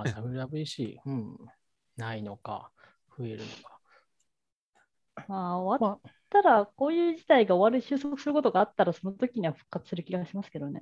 [0.00, 1.36] あ、WWC、うん、
[1.96, 2.70] ないのか、
[3.18, 3.78] 増えるのか。
[5.28, 6.00] まあ、終わまっ
[6.30, 10.80] たら、こういう事態が終わる、収束することがあったら、その時には復活する気がしますけどね。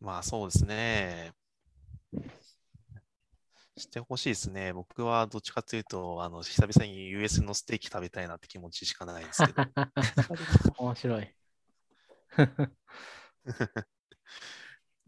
[0.00, 1.32] まあそうですね。
[3.76, 4.72] してほしいですね。
[4.72, 9.62] 僕はどっちかというと、あの、久々に US のステーキ食べたいなって気持ちしかないですけど。
[10.78, 11.34] 面白い。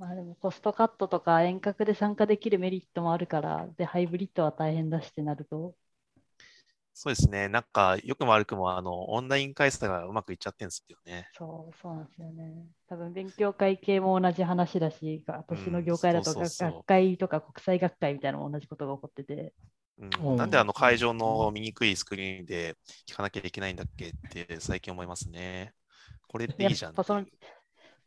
[0.00, 5.76] まあでもコストカットとか遠隔で参加できるメリットもあるから、で、ハイブリッドは大変だしってなると、
[6.92, 7.48] そうですね。
[7.48, 11.28] なんか、良くも悪くも、あの、オンライン開催がうまくいっちゃってるんですけどね。
[11.32, 12.66] そう、そうなんですよね。
[12.88, 19.54] 多分勉強会系も同じ話だし、私の業界だとそうそうそう学会とか国際学会みたいなのも同じことが起こってて、
[19.98, 22.76] うん、なんであの会場の見にくいスクリーンで
[23.06, 25.72] 聞かなきゃいけないんだっけって最近思いますね。
[26.28, 27.26] これでいいじゃんやっぱその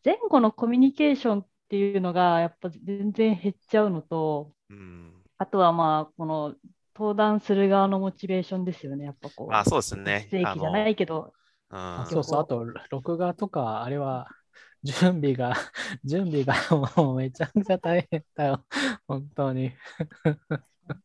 [0.03, 5.13] 前後のコミュニケーションっていうのがやっぱ全然減っちゃうのと、うん。
[5.37, 6.55] あとはまあ、この
[6.95, 9.49] 登壇する側のモチベーションですよね、やっぱこう。
[9.49, 10.27] まあそうですね。
[10.29, 11.33] 正規じゃないけど、
[11.69, 14.27] あのそうそう、あと、録画とか、あれは、
[14.83, 15.55] 準備が、
[16.03, 16.55] 準備が
[16.97, 18.65] もうめちゃくちゃ大変だよ。
[19.07, 19.71] 本当に。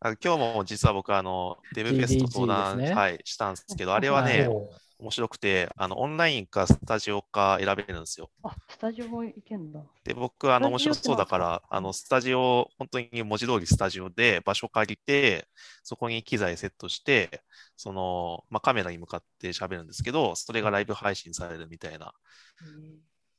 [0.00, 8.30] あ今日も実は僕、あの、デブフェスト登壇、ねはい、したんですけど、あれはね、はい面白くて、あの、オンラインかスタジオか選べるんですよ。
[8.42, 9.80] あ、スタジオも行けんだ。
[10.04, 15.46] で、僕、あの、面白そうだから、あの、スタジオ、本当に文字通りスタジオで場所借りて、
[15.82, 17.42] そこに機材セットして、
[17.76, 22.12] その、まあ、カメラに向かって喋るんですけど、それがライブ配信されるみたいな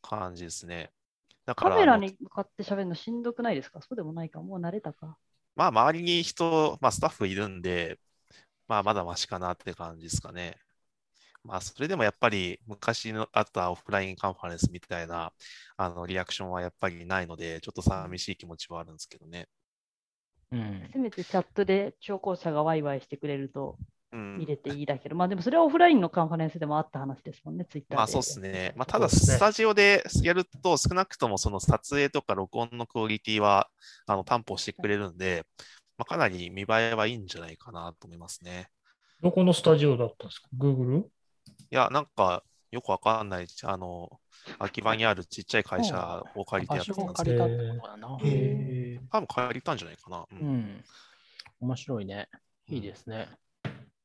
[0.02, 0.92] 感じですね。
[1.46, 3.82] だから、カメラに向かって喋るのしんどくないですか？
[3.82, 4.42] そうでもないか。
[4.42, 5.18] もう慣れたか。
[5.56, 8.00] まあ、周りに人、まあ、スタッフいるんで、
[8.68, 10.58] まあ、まだマシかなって感じですかね。
[11.44, 15.32] まあ、それでもやっぱり昔のあったオフラインカンファレンスみたいな
[15.78, 19.48] あのリアクションはやっぱりないので、ちょっと寂しい気持ちはあるんですけどね。
[20.52, 20.90] うん。
[20.92, 23.78] せめてチャットで聴講者がワイワイしてくれると
[24.12, 27.96] うん見れていいだけど、まあでもそれはオフラインのカンファレンスでもあった話ですもんね、ツイッターで。
[27.98, 28.74] まあそうですね。
[28.76, 33.70] まあ、ただ、スタジオでやると、少なくともその撮影とか録音のクオリティは
[34.08, 35.46] あの担保してくれるんで、
[35.98, 38.70] まあ、かなり見栄えはいいんじゃないかなと思いますね。
[39.22, 41.04] どこのスタジオだったんですか ?Google?
[41.72, 44.10] いや、なんか、よくわかんない、あの、
[44.60, 47.48] 秋葉にあるちっちゃい会社を借りてや場ってたんですけど、
[49.12, 50.20] 多分借りたんじゃないかな。
[50.20, 50.84] ううんん。
[51.62, 52.28] 面白いね。
[52.68, 53.28] いいですね。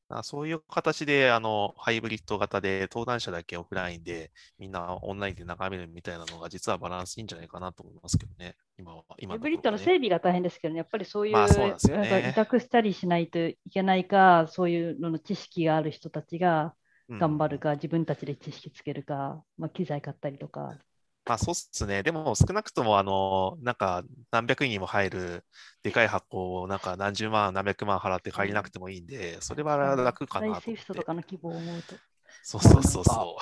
[0.07, 9.03] あそういう形で、あの、ハイブリッド型で、登壇者だけオフラインで、みんなオンラインで眺めるみたいなのが、実はバランスいいんじゃないかなと思いますけどね、今は。
[9.17, 16.71] 今ハイブリッドの整備が大変ですけどね、やっぱりそういう、まあそうなんですよねなんか委託したりしないといけないか、そういうのの知識がある人たちがうん
[17.09, 20.77] 頑張るか、自分たちで知識つけるか、まあ、機材買ったりとか。
[21.25, 22.03] まあそうっすね。
[22.03, 25.43] でも少なくともあの、なんか何百人にも入る
[25.81, 31.03] でかい箱をなんか何十万、何百万払って借りなくてもいいんで、それは楽かなと思ってスイフトと。
[31.03, 31.95] かの規模を思うと。
[32.43, 33.37] そうそうそうそ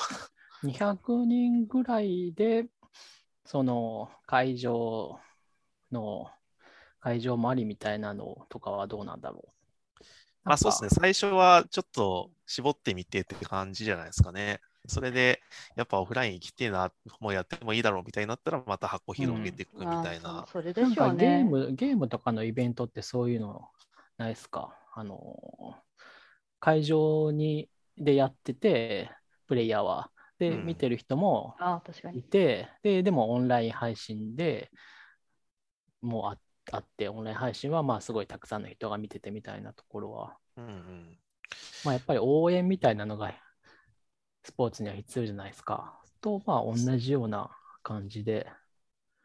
[0.63, 2.67] 200人ぐらいで、
[3.45, 5.19] その会場
[5.91, 6.29] の、
[7.01, 9.52] 会場周りみたいなのとかはどうなんだろう。
[10.45, 10.49] う。
[10.49, 10.89] まあそうですね。
[10.89, 14.59] 最初はちょっと絞ってみてって感じじゃないですかね。
[14.87, 15.41] それで、
[15.77, 20.47] やっぱオフライン行きてえな、もうやってもいいだろうみたいになったら、また箱広げていくみたいなまあ。
[20.47, 21.17] そでなんかしょうね。
[21.17, 23.69] ゲーム、ゲームとかのイベントってそういうの
[24.17, 24.77] ないですか？
[24.93, 25.75] あの、
[26.59, 29.09] 会場にでやってて、
[29.47, 30.09] プレイヤーは。
[30.39, 32.23] で、うん見てる人もあ確かいに。
[32.23, 34.69] て、で、でもオンライン配信で
[36.01, 36.37] もうあ
[36.71, 41.17] あって、オンライン配信はまあすごいたくさんの人が見ててみたいなところは、うんうん。
[41.83, 43.33] まあやっぱり応援みたいなのが
[44.43, 45.99] スポーツには必要じゃないですか。
[46.21, 47.49] と、まあ同じような
[47.81, 48.47] 感じで。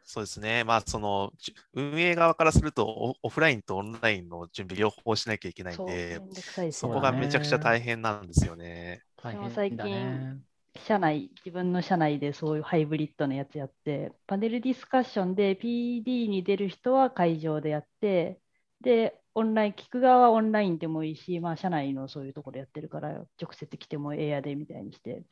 [0.05, 0.65] そうですね。
[0.65, 9.05] まあ、その、じ運営側からするとオ、オフラインとオンラインの準備両方しなきゃいけないんで、んどくさいですそよこがめちゃくちゃね大変なんですよね。
[9.19, 10.41] 大でも変だね。
[10.77, 18.41] 社内、自分の社内でそういうハイブリッドのやつやって、パネルディスカッションで PD に出る人は会場でやって、
[18.81, 25.25] で、オンライン、聞く側はオンラインでもいいし、まあ、社内のそういうところやってるから、直接来てもエアでみたいにして、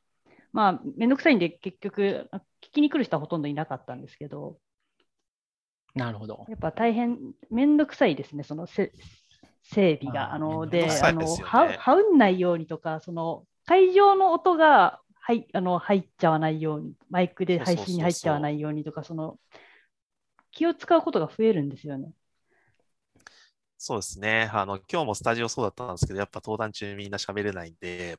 [0.52, 2.28] まあ、めんどくさいんで、結局、
[2.62, 4.58] 聞きに来る人はほとんどいなかったんですけど、
[5.94, 6.44] なるほど。
[6.48, 7.18] やっぱ大変、
[7.50, 8.92] めんどくさいですね、そのせ
[9.62, 10.34] 整備が。
[10.34, 19.40] あので、あのははうんないようにとか、その会場の音が入あの入っちゃわないように、マイクで配信に入っちゃわないようにとか、その
[20.52, 22.12] 気を使うことが増えるんですよね。
[23.76, 24.48] そうですね。
[24.52, 28.18] あの、今日もスタジオそうだったんですけど、やっぱ登壇中みんな喋れないんで、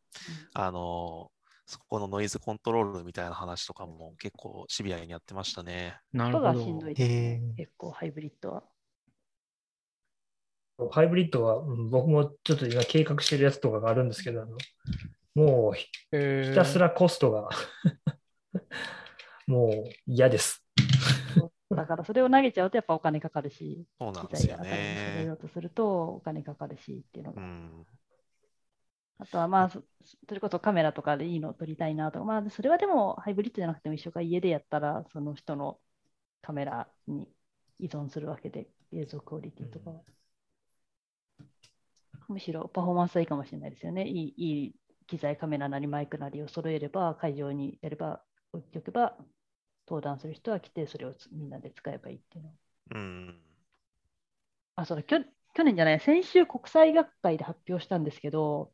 [0.54, 1.32] あの、
[1.66, 6.00] そこのノイズコントロールみたいな話とかも結構シビアにやってましたね。
[6.12, 6.80] なるほどしん
[7.56, 8.64] 結構ハイブリッドは。
[10.92, 14.58] ハイブリッドは、うん僕もちょっと今計画してるやつとかがあるんですけど、あの
[15.38, 15.86] もうひ
[16.50, 17.50] ひたすらコストが
[19.46, 19.72] もう
[20.08, 20.66] 嫌です。
[21.70, 25.32] だからそれを投げちゃうとやっぱお金かかるし、そうなん機ですよ材が新しく揃えよね。
[25.34, 27.42] うとするとお金かかるしっていうのうが。
[27.44, 27.86] ん。
[29.20, 29.84] あとはまあ、そ
[30.28, 35.80] それこそカメラとかでいいのを撮りたいなとか、まあ、それはでもハイブリッドじゃなくても一緒か、家でやったらその人の
[36.42, 37.28] カメラに
[37.80, 40.02] 依存するわけで、映像クオリティとかは。
[42.28, 44.08] むしろパフォーマンスはいいかもしれないですよね。
[44.08, 44.76] いいいい
[45.08, 48.22] 機材、カメラなりマイクなりを揃えれば、会場にやれば、
[48.54, 49.18] 置いておけば、
[49.88, 52.56] 登壇する人は来て、それをつみんなで使えばいいっていうのは。
[52.92, 53.42] うん。
[54.76, 55.20] あ、そうだ、去
[55.64, 58.72] 年じゃない、先週国際学会で発表したんですけど、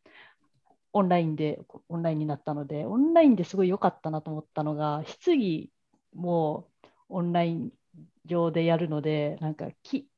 [0.92, 1.60] オンラインで、
[1.90, 5.72] オンラインになったので、オンラインですごい良かったなと思ったのが、質疑
[6.14, 6.70] も
[7.10, 7.72] オンライン
[8.26, 10.10] 上でやるので、なんかき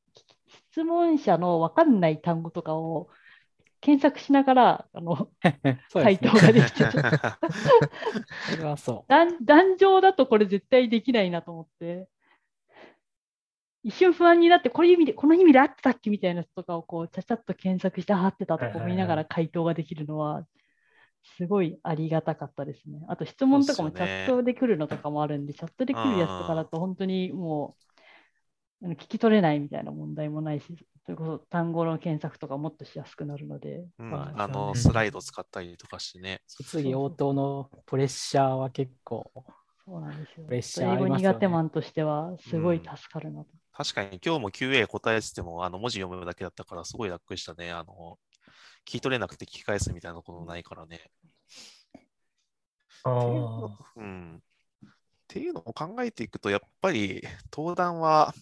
[0.71, 3.09] 質問者の分かんない単語とかを
[3.85, 5.29] 検索しながらあの
[5.93, 6.89] 回答ができてて、
[8.49, 12.09] それはそ壇壇上だとこれ絶対できないなと思って、
[13.83, 20.47] 一瞬不安になって、これ意味で、この意味で合ってたっけみたいなやつとかをこう、ちゃちゃっと検索して、あ合ってたとか思いながら回答ができるのは、
[21.37, 23.05] すごいありがたかったですね。
[23.07, 27.77] あと質問とかもチャットで来るのとかもあるんで、チャットで来るやつとかだと本当にも
[28.81, 36.41] う、聞き取れないみたいな問題もないし、それこそ単語の検索とかもっとしやすくなるので、うんまあの、うんスライド使ったりとかしてね。
[36.59, 36.63] う。
[36.63, 39.31] 質疑応答のプレッシャーは結構、
[39.85, 40.45] そうなんですよ。
[40.47, 43.49] プレッシャーあ英語りますよね苦手マンとしては、すごい助かるなと。
[43.71, 47.71] 確かに今日も QA 答えてても、あの文字読むだけだったからすごい楽でしたね。
[47.71, 48.17] あの、
[48.87, 51.11] 聞き取れなくて聞き返すみたいなことないからね。
[53.03, 54.41] あっていうーのうん。
[54.85, 54.89] っ
[55.27, 57.21] ていうのを考えていくと、やっぱり
[57.51, 58.33] 登壇は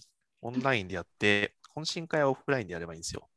[0.41, 3.27] オンラインでやって、懇親会はオフラインでやればいいんですよ。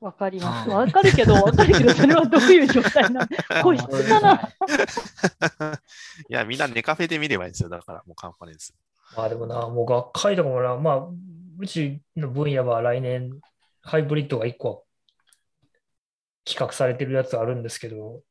[0.00, 0.70] わかります。
[0.70, 3.28] わかるけど、わかるけど、それはどういう状態なの？
[3.62, 4.34] 個室だな？
[6.28, 7.68] いや、みんなネカフェで見ればいいんですよ。
[7.68, 8.72] だからもうカンファレンス。
[9.16, 11.08] まあでもな、もう学会とかもな、まあ、
[11.58, 13.40] うちの分野は来年、
[13.82, 14.86] ハイブリッドが1個
[16.44, 18.22] 企画されてるやつあるんですけど、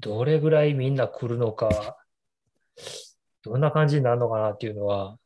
[0.00, 1.98] どれぐらいみんな来るのか、
[3.42, 5.18] どんな感じになるのかなっていうのは、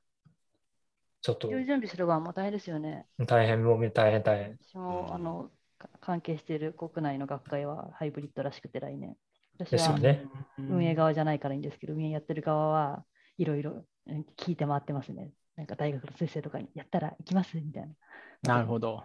[1.22, 3.06] ちょっと準備する側も大変ですよね。
[3.26, 4.58] 大変、もう大変大変。
[4.62, 9.16] 私も、うんあのか関係している国内の学会はハイブリッドらしくて来年。
[9.58, 10.26] 私はね。
[10.58, 13.04] 運営側じゃないからいいんですけど、運営やってる側は
[13.38, 15.32] いろいろうん聞いて回ってますね。
[15.56, 17.94] なんか大学の先生とかにやったら行きますみたいな。
[18.42, 19.04] なるほど。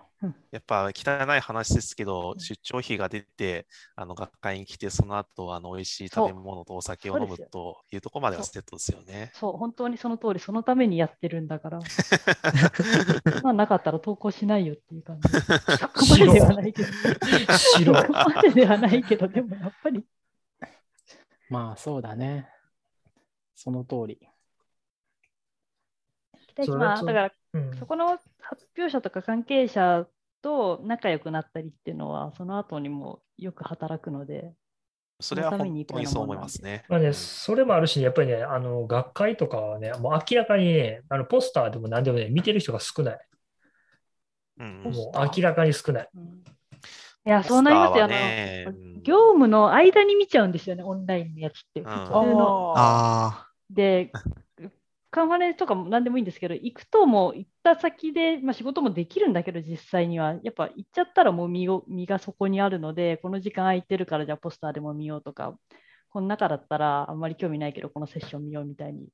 [0.52, 9.32] やっぱ汚い話ですけど、出張費が出て、あの学会に来て、その後、あの美味しい食べ物とお酒を飲むというところまではセットですよね。
[9.34, 11.80] そう、本当にその通り、そのためにやってるんだから。
[13.44, 15.30] まあなかったら投稿しないよっていう感じ。
[15.78, 16.88] そこまでではないけど。
[17.78, 20.04] 白そこまでではないけど、でもやっぱり。
[21.50, 22.50] まあそうだね。
[23.54, 24.20] その通り。
[26.64, 30.06] 期待それそまあだから、うんそこの発表者とか関係者
[30.42, 34.54] と仲良くなったりっていうのは、その後にもよく働くので、
[35.20, 36.84] それは本当にそう思いますね。
[36.90, 43.20] まあね、うんそれもあるし、やっぱりね、あの、学会とかはね、もう明らかにね、あの、ポスターでも何でもね、見てる人が少ない。
[44.58, 46.10] うんもう明らかに少ない。
[46.16, 46.44] うん
[47.28, 48.08] いや、そうなりますよ。
[48.08, 51.82] ねのうん業務の間に見ちゃうんですよね、オンラインのやつって。
[51.82, 52.74] ん普通の。
[52.76, 54.12] あで、
[55.16, 65.58] カンファレンスとかも何でもいいんですけど、行くともう行った先で、まあ、仕事もできるんだけど、実際には、やっぱ行っちゃったらもう身を身がそこにあるので、この時間空いてるから、じゃあポスターでも見ようとか、
[66.10, 69.08] この中だったらあんまり興味ないけど、このセッション見ようみたいに、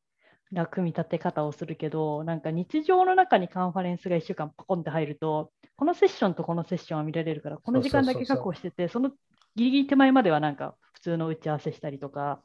[0.51, 9.11] な組み立て方をするけど、なんか日常の中にカンファレンスが1週間ポコンって入ると、このセッションとこのセッションは見られるから、この時間だけ確保してて、その
[9.55, 12.41] ギリギリ手前まではなんか普通の打ち合わせしたりとか、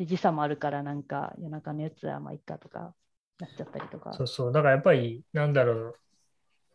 [0.00, 2.94] で時差もあるから、なんか夜中のやつはまあいっかとか
[3.38, 4.24] なっちゃったりとかそ。
[4.24, 4.52] うそう。
[4.52, 5.96] だからやっぱり、なんだろう。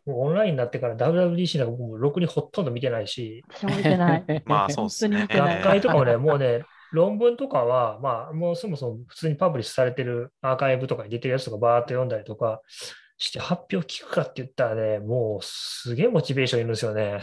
[0.05, 4.25] もうオンラインになってから WWDC なんか僕もろくにほとんど見てないし、私も見てない。
[4.45, 12.61] まあそうですね学会とかもね、もうね、論文とかは、まあ、もうそもそも普通にパブリッシュされてるアーカイブとかに出てるやつとかバーっと読んだりとか
[13.17, 17.21] して発表聞くかって言ったらね、もうすげえモチベーションいるんですよね。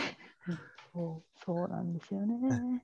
[0.93, 2.83] そ うそうなんですよね。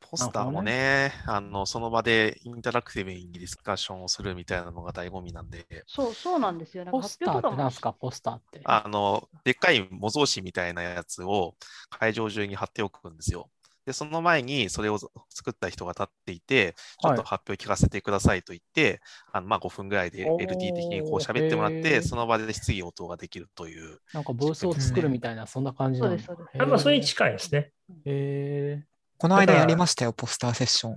[0.00, 6.84] ポスターもね、あの、その場でインタラクティブにディスカッションをするみたいなのが醍醐味なんで、そうそうなんですよ。
[6.84, 8.60] なんかポスターってなんすか、ポスターって。
[8.64, 11.54] あの、でっかい模造紙みたいなやつを
[11.90, 13.50] 会場中に貼っておくんですよ。
[13.86, 14.98] で、その前にそれを
[15.30, 19.00] 作った人が立っていて、ちょっと発表聞かせてくださいと言って、
[19.32, 23.98] あのまあ5分ぐらいで LD 的にこう喋ってもらって、その場で質疑応答ができるという。
[24.12, 26.22] なんかブースを作るみたいな、そんな感じなんだ。
[26.22, 26.66] そうですそうです。
[26.70, 27.72] まあ、それに近いですね。
[28.04, 28.84] へ
[29.18, 30.92] この間やりましたよ、ポスターセッション。
[30.92, 30.96] ー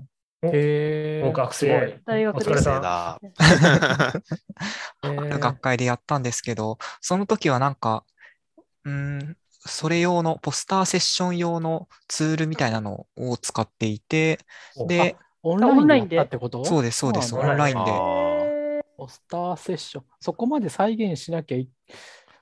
[0.54, 2.00] へーお学生。
[2.06, 2.44] 大学。
[2.44, 3.20] 生だ。
[5.40, 8.06] 学会でやったんですけど、その時はなんか、
[8.86, 14.38] うん、それ用の、ポスターセッション用のツールみたいなのを使っていて、
[14.88, 16.64] で、オンララインでったってこと？
[16.64, 18.84] そうです、そうです、オンラインで。
[18.98, 20.04] ポスターセッション。
[20.20, 21.68] そこまで再現しなきゃい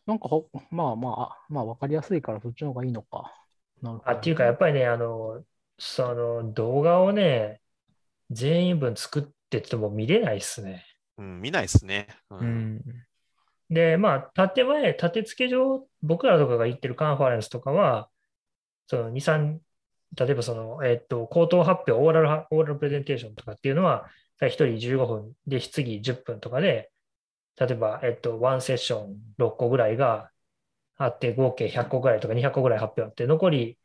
[0.05, 3.33] なんかほ、まあまあ、まあ分かりやすいからそっちの方がいいのか。
[3.81, 5.41] なるほどあっていうか、やっぱりね、あの、
[5.79, 7.61] その動画をね、
[8.29, 10.85] 全員分作ってっても見れないっすね。
[11.17, 12.07] うん、見ないですね。
[12.29, 12.81] ううんん。
[13.69, 18.09] で、まあ、建前、立て付け上、僕らとかが行ってるカンファレンスとかは、
[18.87, 19.59] その2、3、
[20.17, 24.09] 例えばその、えっと、口頭発表、オーラルは、オーラルプレゼンテーションとかっていうのは、
[24.41, 26.91] 1人15分で質疑10分とかで、
[27.57, 30.31] 例えば、えっと、1セッション6個ぐらいが
[30.97, 33.77] あって、合計100個ぐらいとか200個ぐらい発表あって、残り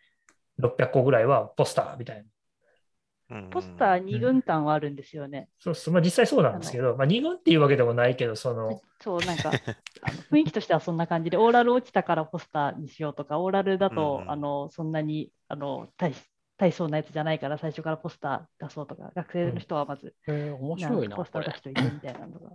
[0.58, 2.22] 600個ぐらいはポスターみたいな。
[2.22, 5.48] うんポスター2軍担はあるんですよね。
[5.58, 9.48] そうそう、まあ実際そうなんですけど、まあ2軍っていうわけでもないけど、その、そう、なんか、
[10.02, 16.12] あの雰囲気としてはそんな感じで、オーラル落ちたからポスターにしようとか、オーラルだと、うんあのそんなにあの大
[16.58, 21.38] 大層なやつじゃないから、最初からポスター出そうとか、学生の人はまず、へー面なん白いな、かポスタ。
[21.40, 22.50] ー出しといてみたいなのが。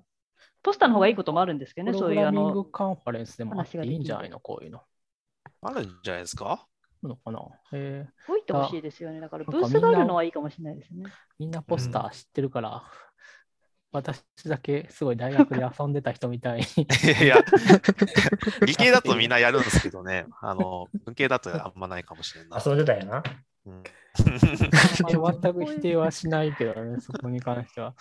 [0.61, 4.81] ポスターの方がいいこともあるんですけどね、プロそういうあグラミングの、カンファレンスでもいいんじゃないの、こういうの。
[5.61, 6.68] あるんじゃないですか？
[7.07, 7.39] のかな
[7.71, 9.19] へー動いてほしいですよね。
[9.19, 11.05] だからブースがあるのはいいかもしれないですね。
[11.37, 12.83] みんなポスター知ってるから、
[13.91, 16.87] 私だけすごい大学で遊んでた人みたいに。
[17.23, 17.37] いや、
[18.65, 22.61] 理系だとみんなやるんですけどね、あの、文系だとあんまないかもしれない。
[22.63, 23.23] 遊んでたんやな。
[23.65, 23.83] うん
[24.15, 27.93] 全く否定はしないけどね、 そこに関しては。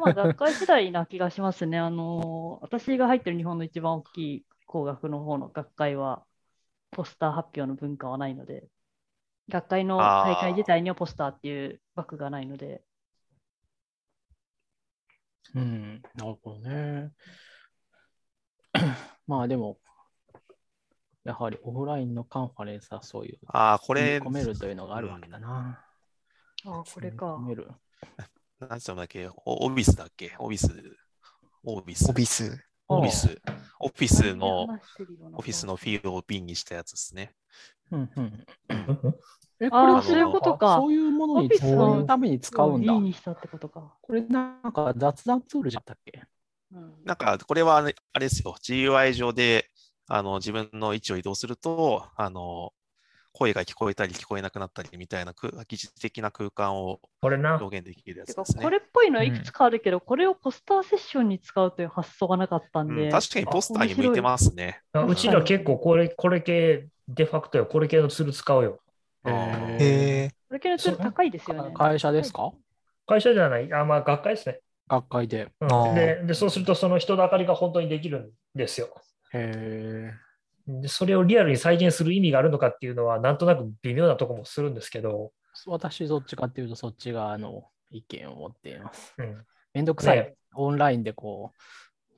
[0.00, 1.78] まあ、学会次第な気がしますね。
[1.78, 6.24] あの、私が入ってる日本の一番大きい工学の方の学会は、
[6.98, 8.66] ポスター発表の文化はないので、
[9.48, 12.82] 学会の大会自体にはポスターっていう枠がないので、
[15.54, 17.12] うん、なるほどね。
[19.28, 19.78] まあでも、
[21.22, 25.86] やはりオフラインのカンファレンスはそういう、ああ、これ、込めるというのがあるわけだな。
[26.64, 27.46] あこれか込。
[27.46, 27.68] める。
[28.58, 30.34] なんつうんだっけ、おオビスだっけ？
[30.40, 30.66] オビス、
[31.62, 32.67] オビス、オビス。
[32.88, 33.40] オフィス、
[33.80, 34.62] オフィスの、
[35.34, 37.34] オフィスのフィールドを瓶にしたやつですね。
[37.92, 38.46] うんうん。
[38.70, 39.14] うん
[39.60, 42.92] え、ああそういうことかあそういうものにオフィス使うために使うんだ。
[42.94, 43.92] にしたってことか。
[44.02, 46.22] これなんか雑談ツールじゃったっけ？
[46.72, 49.68] うんなんか、これはあれあれですよ、GUI 上で
[50.06, 52.72] あの自分の位置を移動すると、あの
[53.32, 57.56] 声が聞こえたり聞こえなくなったりみたいな空疑似的な空間をこれな。
[57.56, 58.62] 表現できるやつですね。
[58.62, 64.80] これっぽいのはいくつかあるけど、これをポスターセッションに使うという発想がなかったんで、うん、確かにポスターに向いてますね。
[64.92, 68.80] あうちら結構これ、これ系、デファクトよ、これ系のツール使うよ。
[69.26, 70.30] へ。
[70.48, 71.72] これ系のツール高いですよね。
[71.74, 72.50] 会社ですか？
[73.06, 74.60] 会社じゃない、あ、まあ学会ですね。
[74.88, 75.48] 学会で。
[75.60, 78.88] うんでで、そうするとその人だかりが本当にできるんですよ。
[79.32, 80.12] へ
[80.68, 85.32] で、それをリアルに再現する意味があるのかっていうのは、なんとなく微妙なところもするんですけど、
[85.66, 89.14] 私、どっちかっていうと、そっち側の意見を持っています。
[89.18, 89.44] うん、
[89.74, 90.18] めんどくさい。
[90.18, 90.34] ね。
[90.54, 91.58] オンラインでこう、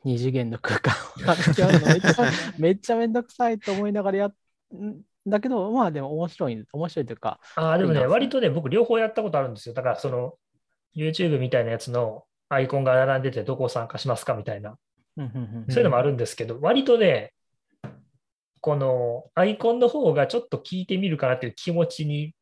[0.05, 4.35] 二次元の空間を歩き合うのめっちゃ めっちゃめんどくさいと思いながらやっ
[4.77, 9.75] んだけど、まあでも面白い、面白いというか、ああ、でもね、割とね、僕両方やったことあるんですよ。
[9.75, 10.35] だから、その、
[10.97, 14.77] YouTube みたいなやつのアイコンが並んでて、どこを参加しますかみたいな、
[15.17, 15.73] うんうんうん。
[15.73, 17.33] そういうのもあるんですけど、割とね、
[18.61, 22.35] このアイコンの方がちょっと聞いてみるかなっていう気持ちに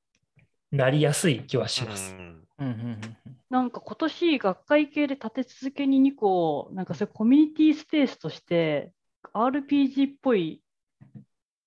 [0.72, 2.14] なりやすい気はします。
[2.14, 3.16] うんうんうんうん
[3.50, 8.92] なんか今年学会系で立て続けに2個、なんかそれコミュニティスペースとして
[9.32, 10.60] RPG っぽい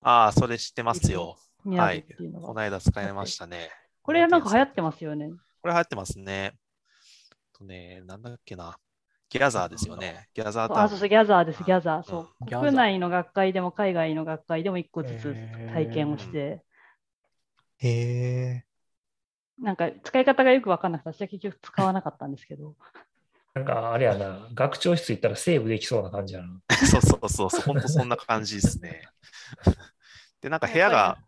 [0.00, 1.36] ああ、それ知ってますよ。
[1.64, 3.70] になるっていこの間使いましたね。
[4.02, 5.30] これはなんか流行ってますよね。
[5.60, 6.54] これ流行ってますね。
[7.52, 8.76] とね、なんだっけな。
[9.32, 10.28] ギャザーですよね。
[10.34, 12.02] ギャザーあ、そうそう、ギャザーです、ギャザー。
[12.04, 16.62] そう国内の学会でも海外の学会でも1個ずつ体験をして、
[17.78, 18.64] へえ。
[19.58, 22.74] なんか使い方がよく分かんなくて、私は結局使わなかったんですけど、
[23.54, 26.60] なんかあれやな、学長室行ったらセーブできそうな感じやな。
[26.82, 29.10] そうそうそうそう、本当そんな感じですね。
[30.40, 31.18] で、なんか部屋が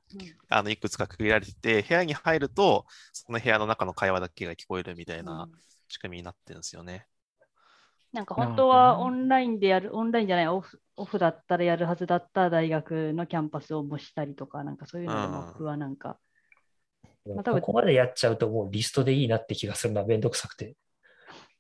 [0.49, 5.49] あのいくつか区切られてて、部屋に入ると、その部屋の中の会話だけが聞こえるみたいうんな
[5.89, 7.07] 仕組みになってるんですよね。
[8.15, 16.19] なんか本当はオンラインでやる、オンラインじゃない、オフオフだったらやるはずだった大学のキャンパスを模したりとか、なんかそういうのでもうん僕はなんか
[17.27, 20.77] まあ多分ここまでやっちゃうともうリストでいいなって気がするのはめんどくさくて。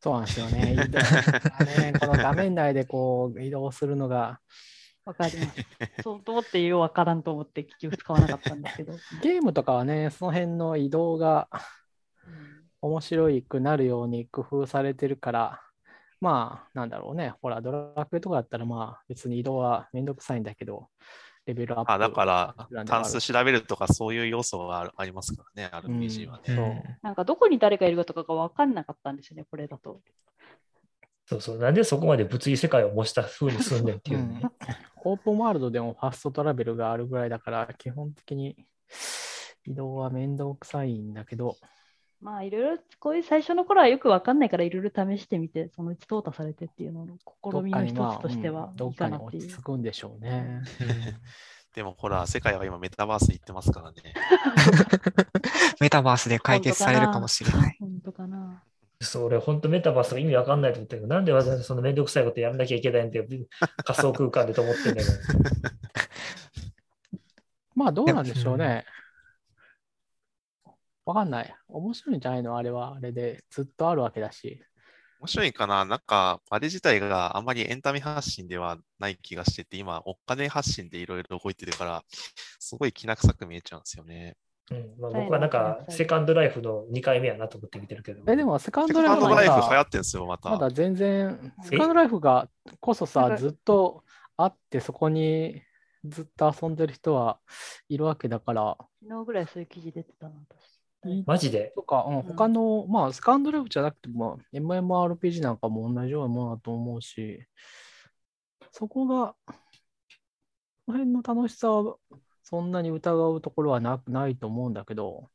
[0.00, 0.75] そうなんですよね。
[0.76, 4.38] ねこの画面内でこう移動するのが、
[5.06, 6.02] わかります。
[6.02, 8.92] そうと思ってようわからんと思って結局使わなかったんですけど。
[9.23, 11.49] ゲームとかはね、その辺の移動が
[12.82, 15.62] 面白いくなるように工夫されてるから、
[16.25, 17.35] まあ、なんだろうね。
[17.43, 20.88] ほら、ドラクエとかだったら、まあ、別に移動はめんどくさいんだけど、
[21.45, 21.93] レベルアップ。
[21.93, 26.54] あだから単数調べるとかそういう要素があるありますからね、RPG はね。
[26.54, 30.00] うんなんかどこに誰がいるかとかがわかんなかったんですよね、これだと。
[31.26, 31.59] そうそう。
[31.59, 34.35] なんでそこまで物理世界を模した風にすんねんっていううね。
[34.37, 34.52] ん
[35.04, 38.57] オープンワールドでもファストトラベルがあるぐらいだから、基本的に
[39.66, 41.57] 移動はめんどくさいんだけど、
[42.25, 49.47] まあいろいろ、こういう最初の頃はよくわかんないからいろいろ試してみて、そのうち淘汰されてっていうのの試みの一つとしてはいいかなっていう。
[49.47, 50.62] ち着くんでしょうね。
[51.75, 53.97] でもほら、世界は今メタバース行ってますからね。
[55.81, 57.76] メタバースで解決されるかもしれない。
[57.78, 58.62] 本当かな。
[59.02, 63.26] そう、俺、本当メタバースが意味わかんないと思ってるけど、なんでわざわざそのめんどくさいことやらなきゃいけないんだよ。
[63.85, 65.07] 仮想空間でと思ってんだけど。
[67.76, 68.87] まあ、どうなんでしょうね。
[71.06, 71.54] わかんない。
[71.68, 72.56] 面白いんじゃないの？
[72.56, 74.62] あれは、あれでずっとあるわけだし。
[75.20, 75.84] 面白いかな？
[75.84, 82.02] なんか、あれ自体があんまりエンタメ発信ではない気がしてて、今、お金発信でいろいろ動いてるから、
[82.58, 84.37] すごいきな臭く見えちゃうんですよね。
[84.70, 88.23] うんまあ、僕はなんか、セカンドライフの2回目やなと思って見てるけど。
[88.32, 90.49] え、でも、セカンセドライフ流行だってるんですよ、また。
[90.49, 92.49] まだ全然、セカンドライフが
[92.80, 94.04] こそさ、ずっと
[94.38, 95.61] あって、そこに
[96.06, 97.38] ずっと遊んでる人は
[97.88, 100.74] いるわけだから、昨日ぐらいそういう記事出てたな、私。
[101.26, 101.73] マジで？
[101.75, 107.46] とか、うん、他の、まあ、セカンドライフじゃなくても、MMORPG なんかも同じようなものだと思うし、
[108.70, 109.34] そこが、
[110.87, 111.96] この辺の楽しさは、
[112.42, 115.30] そんなに疑うところはなくないと思うんだけど、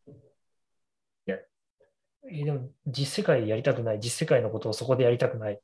[2.31, 3.99] えでも実世界やりたくない。
[3.99, 5.59] 実世界のことをそこでやりたくない。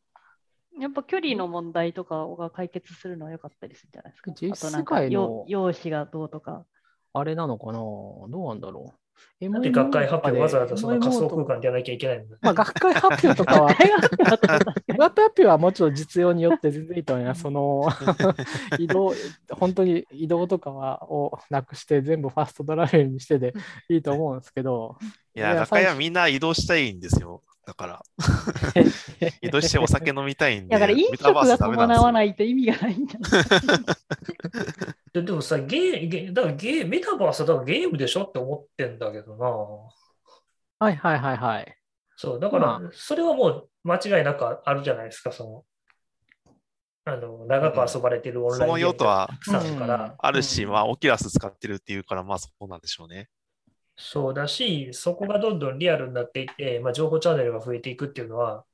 [0.79, 4.31] やっぱ距離の問題とかが解決するのは良かったりするんじゃないですか。
[4.31, 6.65] 実あとなんか世界のよ容姿がどうとか。
[7.13, 7.74] あれなのかな？
[7.74, 9.00] どうなんだろう。
[9.42, 17.42] なんで学会発表わざわざその仮想空間でやらなきゃいけないのまあ、学会発表とかは、大学会発表はもちろん実用によって全然いいと思います。
[17.42, 17.88] その
[18.80, 19.14] 移動、
[19.50, 23.54] 本当に移動とかはをなくして全部ファストトラベルにしてで
[23.90, 24.98] いいと思うんですけど、
[25.36, 27.44] いや、いや学会はみんな移動したいんですよ。
[27.66, 28.04] だから、
[29.42, 33.44] 移動してお酒飲みたいんで、だから飲メタバー食が伴わないと意味がないんじゃない
[35.14, 39.46] ででもさ、ゲー、ゲーだからゲー、メタバースはだからゲームでしょって思ってんだけどな。
[39.48, 41.78] はいはいはいはい。
[42.16, 45.66] そう、だからま、それはもう間違いなくあるじゃないですか、その、
[47.06, 50.14] あの、長く遊ばれてるオンラインその用途はゲームがたくさんあるから、うん。
[50.18, 53.30] あるし、まあ、オキュラス使ってるっていうから、まあ、そうなんでしょうね。
[53.98, 58.66] そうだし、そこがどんどんリアルになっていって、まあ、情報チャンネルが増えていくっていうのは、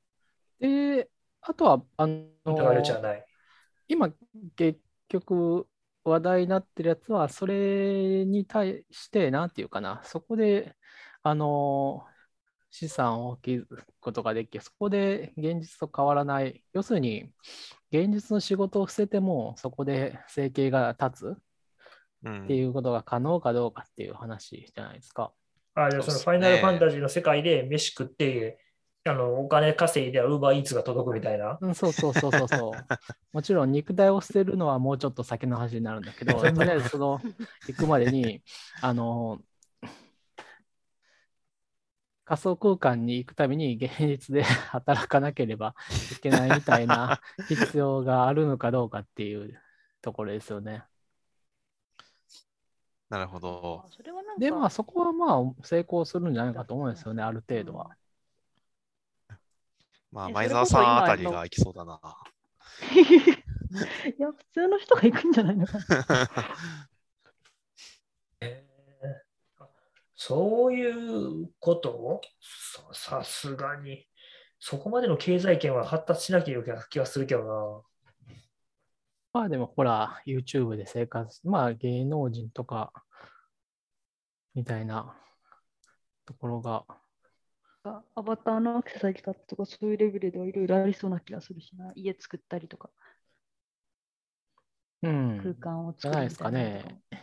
[0.58, 1.08] で、
[1.40, 3.26] あとは、あの、疑う余地はない。
[3.88, 4.10] 今、
[4.56, 5.66] 結局
[6.04, 10.76] 話題になってるやつは、それに対して、なんていうかな、そこで、
[11.22, 12.04] あの、
[12.70, 17.32] 資産を築くことができ、そこで現実と変わらない、要するに、
[17.92, 21.51] 現実の仕事を捨てても、そこで生計が立つ
[22.28, 25.32] っていうことが可能かどうかっていう話じゃないですか。
[25.74, 28.58] あじゃあそのファイナルファンタジーの世界で飯食って、
[29.04, 31.58] あのお金稼いでウーバーイーツが届くみたいな。
[31.60, 32.72] うん、そうそうそうそうそう。
[33.32, 37.20] もちろん肉体を捨てるのはもうちょっと先の話になるんだけど、 とりあえずその
[37.66, 38.42] 行くまでに、
[38.80, 39.40] あの、
[42.24, 45.74] 仮想空間に行くために現実で働かなければ
[46.16, 49.60] いけないみたいな必要があるのかどうかっていう
[50.00, 50.84] ところですよね。
[53.12, 53.84] なるほど。
[53.94, 57.94] それはなんかで、まあそこはまあ成功するんじゃないかと思うんですよね、ある程度は。
[60.10, 62.00] まあ、え前澤さんあたりが行きそうだな。
[64.18, 65.84] いや、普通の人が行くんじゃないのかな。
[68.40, 68.72] えー
[70.14, 71.90] そういうこと？
[71.90, 72.82] をさ
[73.20, 74.06] さすがに、
[74.58, 77.84] そこまでの経済圏は発達しなきゃいけない気がするけど
[79.32, 82.92] まあでもほら、YouTube で生活、まあ芸能人とか
[84.54, 85.16] みたいな
[86.26, 86.84] ところが、
[88.14, 91.92] アバターのアクセサリー買ったとか、そういうレベルではいろいろありそうな気がするしな。
[91.96, 92.90] 家作ったりとか、
[95.02, 97.18] うん、空間をじゃないですかねか。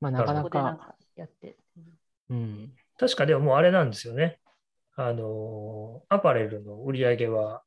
[0.00, 1.56] まあなかなか、かやって。
[2.30, 2.68] うん、な。
[2.98, 4.40] 確かでももうあれなんですよね。
[4.96, 7.62] あの、アパレルの売り上げは、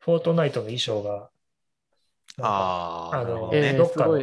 [0.00, 1.30] フォートナイトの衣装が、
[2.40, 3.70] ああ、あのえね。
[3.70, 4.18] ー、どっかの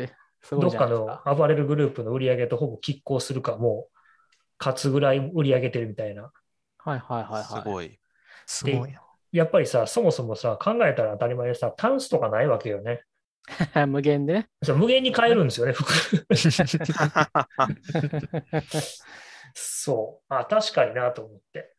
[0.61, 0.87] どっか。
[0.87, 3.93] のアパレルグループの売り上げとほぼ拮抗するか、もう、
[4.59, 6.31] 勝つぐらい売り上げてるみたいな。
[6.77, 7.43] はいはいはいはい。
[7.43, 7.99] すごい。
[8.45, 9.01] すごいな。
[9.31, 13.03] やっぱりさ、そもそもさ、考えたら当たり前でさ、タンスとかないわけよね。
[13.87, 14.45] 無限で？
[14.75, 15.91] 無限に買えるんですよね、服。
[19.53, 20.33] そう。
[20.33, 21.72] あ、確かになと思って。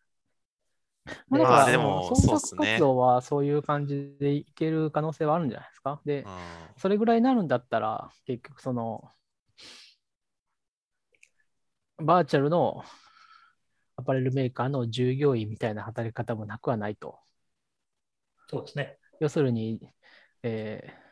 [1.28, 6.00] まあだからまあでも創作活動はそういう感じでいける可能性はあるんじゃないですか？
[6.04, 6.30] でう、ん
[6.76, 9.10] それぐらいになるんだったら、結局その、
[11.98, 12.82] バーチャルの
[13.96, 17.18] アパレルメーカーの従業員みたいな働き方もなくはないと。
[18.48, 18.98] そうですね。
[19.20, 19.80] 要するに、
[20.42, 21.04] えー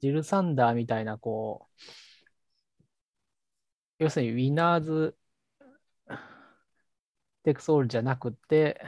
[0.00, 1.82] ジル・サンダーみたいな、こう、
[4.00, 5.16] 要するにウィナーズ
[7.44, 8.80] テクソールじゃなくて、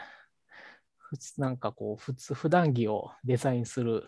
[1.39, 4.05] なんかこう、普通、普段着をデザインする、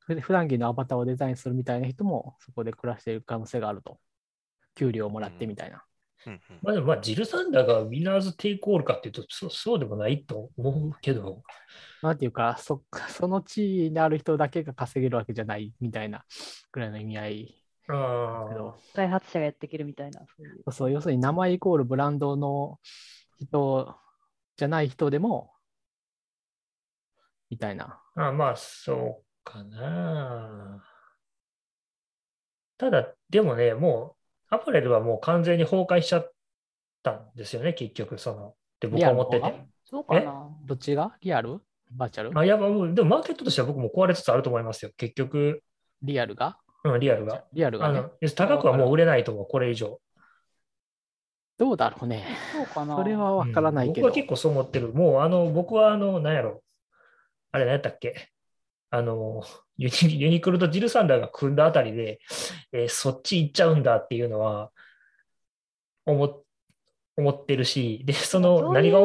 [0.00, 3.98] ふ普段着のアバターをデザインするみたいな人もそこで暮らしている可能性があると。
[4.76, 5.82] 給料をもらってみたいな。
[6.26, 11.42] うんうんまあでもまあ、ジル・サンダーがウィナーズ・テイクオールかっていうと、そうそうでもないと思うけど、
[12.02, 16.24] なんていうか、そその地位にある人だけが稼げるわけじゃないみたいな
[16.72, 18.74] ぐらいの意味合いあ。
[18.94, 20.20] 開発者がやっていけるみたいな。
[20.20, 22.80] そういうそうそう、要するに名前イコールブランドの
[23.38, 23.94] 人
[24.56, 25.52] じゃない人でも、
[27.50, 28.00] みたいな。
[28.16, 30.84] あまあ、そうかな。
[32.78, 34.16] ただ、でもね、も
[34.50, 36.32] う、アパレルはもう完全に崩壊しちゃっ
[37.02, 39.66] たんですよね、結局、その、って僕は思ってて。
[39.84, 40.48] そうかな。
[40.64, 41.16] どっちが？
[41.20, 41.60] リアル？
[41.92, 42.38] バーチャル？
[42.38, 45.62] あ、いや、もうでもマーケットとしては僕も壊れつつあると思いますよ、結局、
[46.02, 46.58] リアルが？
[46.84, 47.44] うん、リアルが。
[47.52, 47.98] リアルがね。
[48.00, 50.00] あの、高くはもう売れないと思う、これ以上。
[51.58, 52.26] どうだろうね。
[52.52, 52.96] そうかな。
[52.96, 54.06] それはわからないけど。
[54.08, 54.92] うん僕は結構そう思ってる。
[54.92, 56.62] もう、あの、僕は、あの、なんやろ。
[57.56, 58.28] あれ、何やったっけ？
[58.90, 59.42] あの、
[59.78, 62.20] ユニユニクロとジルサンダーが組んだあたりで、
[62.72, 64.70] えーそっち行っちゃうんだっていうのは、
[66.04, 66.44] 思、
[67.16, 69.00] 思ってるし、で、その、何が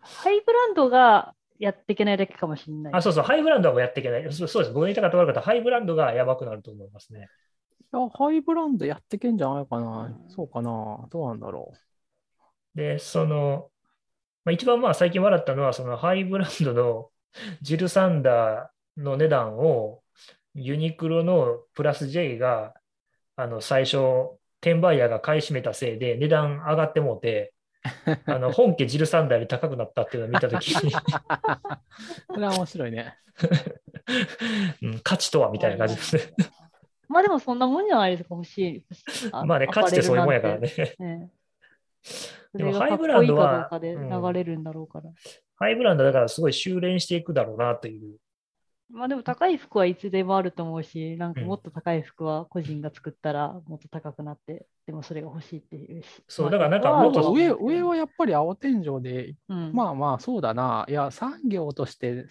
[0.00, 2.92] ハイブランドがやっていけないだけかもしれない。
[2.94, 4.32] あ、そうそう、ハイブランドはもうやっていけない。
[4.32, 4.72] そうそうです。
[4.74, 5.40] 僕が言いたかった悪かった。
[5.40, 7.28] ハイブランドがやばくなると思いますね。
[7.80, 10.16] いやハイブランドやってけんじゃないかな。
[10.28, 11.06] そうかな。
[11.10, 11.72] どうなんだろ
[12.74, 13.70] で、その、
[14.44, 17.10] まあ、一番まあ最近笑ったのは、そのハイブランドの
[17.60, 20.02] ジルサンダーの値段を
[20.54, 22.74] ユニクロのプラス J が
[23.36, 23.98] あの最初、
[24.60, 27.52] 転売ヤーが買い占めたせいで値段上がってもうて、
[28.26, 30.92] あの本家ジルサンダーより高くなったっていうのを見たときに、う。
[32.32, 33.16] それは面白いね。
[34.82, 36.22] うん価値とはみたいな感じですね。
[37.08, 38.84] まあでもそんなもんじゃないですか、欲しい。
[39.32, 40.58] まあね、価値ってそういうもんやから。
[40.58, 40.70] ね。
[40.98, 41.30] ね
[42.02, 45.10] そ でもハイブランドは流れるんだろうから。
[45.62, 48.16] ハイブランドだからすごい修練していくだろうなという。
[48.90, 56.08] まあでも高い服はいつでもあると思うし、なんかうんもっと高い服は個人が作ったらもっと高くなって、でもそれが欲しいっていうし。
[56.28, 60.84] そうまあだからなんかもっと上上はやっぱり青天井で、うん、まあまあそうだな。
[60.88, 62.26] いや、産業として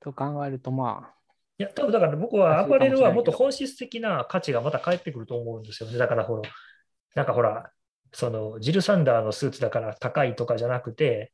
[0.00, 1.12] と考えると、ま
[1.58, 5.98] いや、多分だから僕はアパレルはもっと本質的な価値がまた返ってくると思うんですよね。
[5.98, 6.50] だからほら、
[7.14, 7.70] なんかほら、
[8.12, 11.32] そのジル・サンダーのスーツだから高いとかじゃなくて、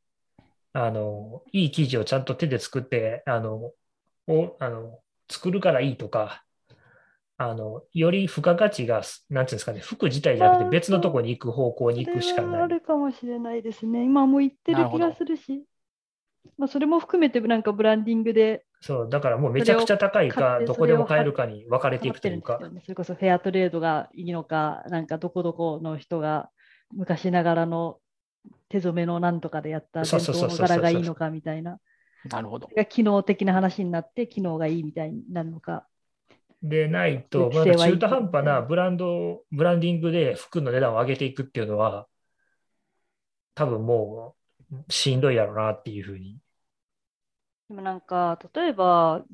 [0.78, 3.72] あの、いい生地をちゃんと手で作って、あの、
[4.26, 4.98] おあの
[5.30, 6.44] 作るからいいとか、
[7.38, 12.62] あの、より付加価値が、なんていうんですかね、服自体じゃなくて別のとこに行く方向に行くしかない。
[12.62, 14.04] あるかもしれないですね。
[14.04, 15.64] 今も言ってる気がするし。
[16.58, 22.84] まあ、それも含めてなんかブランディングでそう、だからもうめちゃくちゃ高いかどこでも買えるかに分かれていくというか分かってるんですよ。
[22.84, 22.84] ね。
[22.84, 26.50] それこそフェアトレードがいいのか、なんかどこどこの人が
[26.94, 27.98] 昔ながらの
[28.68, 31.72] 手染めのなんとかでやった伝統の柄がいいのかみたいな。
[31.72, 31.78] あ、
[32.28, 32.68] なるほど。
[32.74, 35.86] が機能的な話になって、機能がいいみたいになるのか。
[36.62, 42.08] でないと、ま規制はいいだ中途半端なブランド、ブランディングで服の値段を上げていくっていうのは、
[43.54, 44.36] 多分も
[44.70, 46.38] うしんどいやろうなっていうふうに。
[47.68, 49.24] でもなんか、例えば、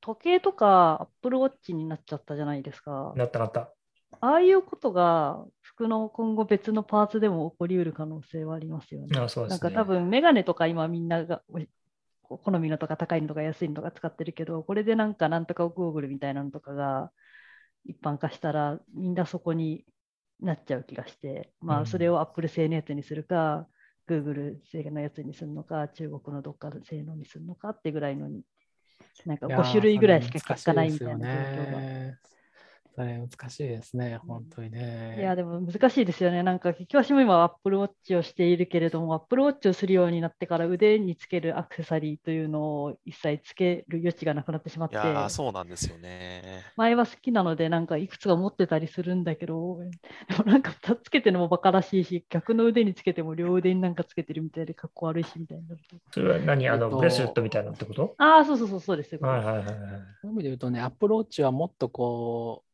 [0.00, 3.12] 時計とか Apple Watch になっちゃったじゃないですか。
[3.16, 3.72] なったなった。
[4.20, 9.18] ああいうことが服の今後別のパーツでも起こりうる可能性はありますよね。
[9.18, 9.70] あそうですね。
[9.70, 11.42] なんか多分メガネとか今みんなが
[12.28, 17.10] お好みのとか高いのとか安いのとか使ってるけど、これでなんかなんとかゴーグルみたいなのとかが
[17.84, 19.84] 一般化したらみんなそこに
[20.40, 23.66] なっちゃう気がして、まうんあそれを Apple 製のやつにするか、
[24.08, 28.42] Google 製のやつにするのか、中国のどっかの製のにするのかってぐらいのに、
[29.26, 32.28] なんか5種類ぐらいしか結果ないみたいな状況が。
[32.98, 33.04] が。
[33.04, 35.16] それ難しいですね、本当にね。
[35.18, 36.42] いや、でも難しいですよね。
[36.42, 46.62] なんか、結局私も今、Apple Watch をしているけれども、Apple Watch をするようになってから腕につけるアクセサリーというのを一切つける余地がなくなってしまって、いやー、そうなんですよね。
[46.76, 49.78] 前は好きなので、なんかいくつか持ってたりするんだけど、
[50.28, 55.96] でもなんか2つつけてるのもバカらしいし、逆の腕につけても両腕になんかつけてるみたいで、かっこ悪いしみたいになると。
[56.12, 56.68] それは何？
[56.68, 58.14] あの、えっとブレスレットみたいなのってこと？
[58.18, 59.20] ああ、そうそうそう、そうですよ。
[59.22, 59.74] はいはいはいはい。
[60.22, 62.67] そういう意味で言うとね、Apple Watch はもっとこう、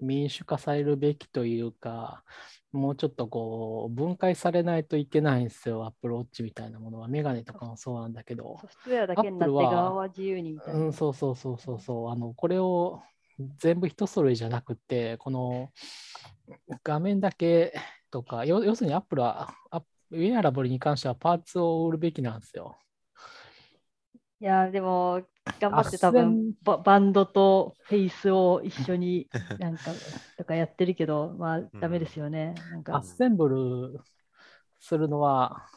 [0.00, 2.24] 民主化されるべきというか、
[2.72, 7.08] もうちょっとこう、分解されないといけないんですよ、Apple Watch みたいなものは。
[7.08, 8.66] メガネとかもそうなんだけどソ。
[8.66, 10.80] フトウェアだけになって側は自由にみたいな。
[10.80, 12.10] うん、そうそうそうそうそう。
[12.10, 13.02] あの、これを
[13.58, 15.70] 全部一揃いじゃなくて、この
[16.82, 17.74] 画面だけ
[18.10, 22.76] とか、要要するに Apple は、アッウェアラブルに関してはパーツを売るべきなんですよ。
[24.40, 25.22] いや、でも、
[25.60, 29.94] 頑張って多分ババンドとフェイスを一緒に なんか
[30.36, 32.54] とかやってるけど、まあダメですよね。
[32.70, 34.00] なんアかッセンブル
[34.80, 35.68] するのは、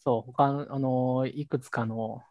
[0.00, 2.22] そう、他の、あの、いくつかの、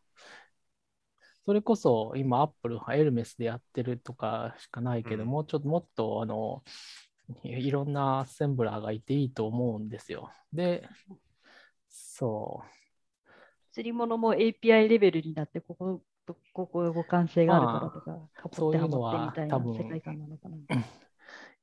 [1.43, 6.63] それこそ今、アップル、エルメスでやってるとかしかないけど、うんもうちょっともっと、あの、
[7.43, 10.32] いいろんなアッセンブラーがいていいと思うんですよ。
[10.54, 10.88] で、
[11.89, 12.81] そう。
[13.71, 16.01] 釣り物も API レベルになって、ここ、
[16.53, 20.57] ここ互換性があるからとか、カポってハモってみたいなそういうのは多分世界観なのかな。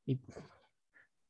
[0.07, 0.19] い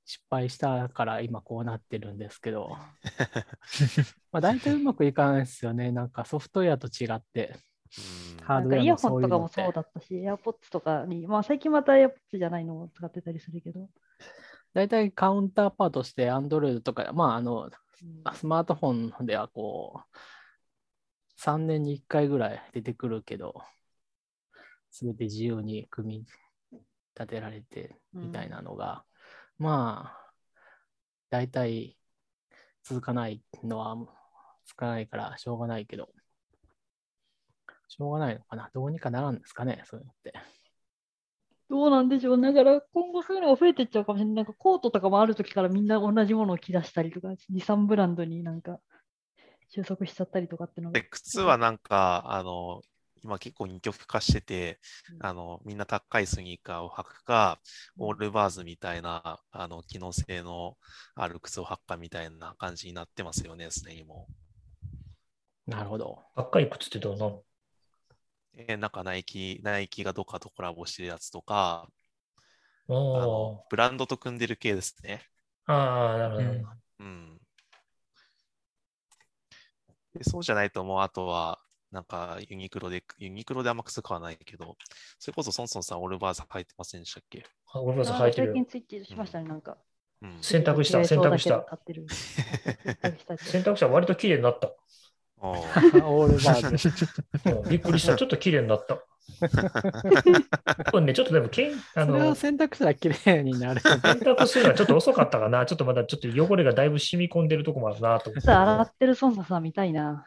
[0.05, 2.71] 失敗したから今こうなってるんですけど、
[4.33, 5.93] まあ大体うまくいかないですよね。
[5.93, 7.55] なんかソフトウェアと違って。
[7.55, 13.89] うんハードウェアなんかイヤホンとかもそうだったし、AirPods とかに、まあ最近また AirPods じゃないのを使ってたりするけど、
[14.73, 17.71] 大体カウンターパートして Android とか、まああの、うん
[18.35, 20.09] スマートフォンではこう、
[21.39, 23.63] 3年に1回ぐらい出てくるけど、
[24.91, 26.27] すべて自由に組み
[27.15, 29.05] 立てられてみたいなのが、
[29.57, 30.33] まあ、
[31.31, 31.97] 大体
[32.83, 33.97] 続かないのは、
[34.67, 36.09] つかないからしょうがないけど、
[37.87, 38.71] しょうがないのかな。
[38.75, 40.35] どうにかならんですかね、そういうのって。
[41.71, 42.41] どうなんでしょう。
[42.41, 44.35] だから今後そういうのが増えていっちゃうかもしれない。
[44.35, 48.81] なんかコートとかもある時からみんな同じものを着出したりとか、2、3ブランドになんか
[49.69, 51.09] 収束しちゃったりとかっていうのがで、。
[51.11, 52.83] 靴はなんか、あの、
[53.23, 54.81] 今結構二極化してて、
[55.13, 57.61] うんあの、みんな高いスニーカーを履くか、
[57.99, 60.77] オールバーズみたいな、あの、機能性の
[61.15, 64.29] ある靴を履くかみたいな感じになってますよね、すでにも
[65.67, 66.25] なるほど。
[66.35, 67.29] 赤い靴ってどうなの？
[67.29, 67.45] う。
[68.57, 71.89] えーなんかナイキ、ナイキがどっかとコラボしてるやつとか、
[72.89, 75.23] あの、ブランドと組んでる系ですね。
[75.67, 76.43] ああ、ああ、なるほど。
[76.43, 76.67] うん
[77.01, 77.41] うん。
[80.15, 81.59] でそうじゃないともう、あとは、
[81.91, 84.77] なんかユニクロで、ユニクロであんま靴買わないけど、
[85.19, 87.45] それこそソンソンさんオールバーズ履いてませんでしたっけ？
[87.73, 88.67] あ俺まずあ履いてるよ最近。
[88.67, 89.79] ツイッチしましたね、なんか。
[90.23, 90.41] うん。
[90.41, 92.07] 洗濯した違いそうだけど洗濯した買ってる
[93.45, 94.73] 洗濯した割と綺麗になった。
[95.41, 97.05] おー オールバーズ。
[97.45, 98.17] うんびっくりした。
[98.17, 99.08] ちょっと綺麗になった。
[100.91, 103.81] これね、ちょっとでもけん、あそれの、を選択したら綺麗になる。
[103.81, 105.67] 洗濯するのはちょっと遅かったかな。
[105.67, 108.51] ちょっとまだちょっと汚れがだいぶ染み込んでるとこもあるなと思って。
[108.51, 110.25] 洗ってる孫さん見たいな。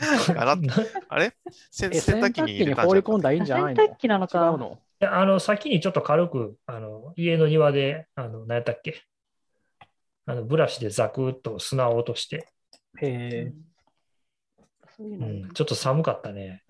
[0.00, 0.58] 洗っ
[1.08, 1.34] あれ？
[1.70, 3.84] 洗濯機洗濯機に放り込んだらいいんじゃ洗ないの？
[3.84, 4.38] 濯機なの違うか。
[4.56, 4.78] の？
[5.00, 9.02] いやあの、先にちょっと軽く、あの、家の庭で、あの、何やったっけ？
[10.26, 12.48] あの、ブラシでザクッと砂を落として、
[13.00, 13.52] へうえ
[15.00, 15.24] う。
[15.24, 16.62] ん、ちょっと寒かったね。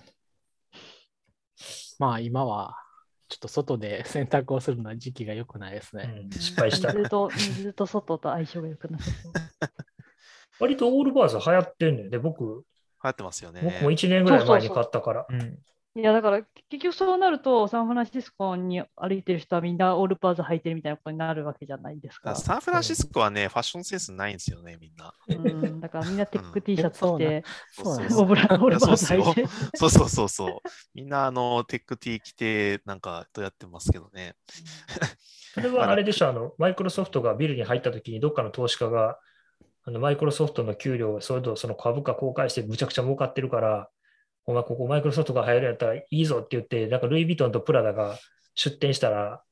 [1.99, 2.77] まあ今は、
[3.29, 6.29] ちょっと外で 洗濯をするのは時期が良くないですうね。
[6.29, 6.93] ん、失敗した。
[6.93, 9.33] 水と水と外と相性が良くなさそう。
[10.61, 12.65] 割とオールバーズ流行ってんねんで、僕、流
[13.03, 13.61] 行ってますよね。
[13.63, 15.27] 僕も1年ぐらい前に買ったから。
[15.29, 15.59] うん
[15.99, 22.31] いや、だから結局そうなると、サンフランシスコに歩いてる人はみんな Allbirds 履いてるみたいなことになるわけじゃないですか。
[22.31, 25.13] だからサンフランシスコはね、ファッションセンスないんですよね、みんな。
[25.27, 29.47] うん、だからみんなテック T シャツ着て、そうなんそう Allbirds 履いて。
[29.75, 30.51] そうそうそうそう。
[30.95, 34.37] みんな、あの、テック T 着て、なんか、とやってますけどね。
[35.55, 39.19] それはあれでしょ、あの、マイクロソフトがビルに入った時に、どっかの投資家が、
[39.83, 43.89] あのマイクロソフトの給料をそれとその株価公開してむちゃくちゃ儲かってるから、
[44.49, 48.19] お前ここマイクロソフトが入るんやったらいいぞって言って、なんかルイ・ヴィトンとプラダが
[48.55, 49.43] 出店したら、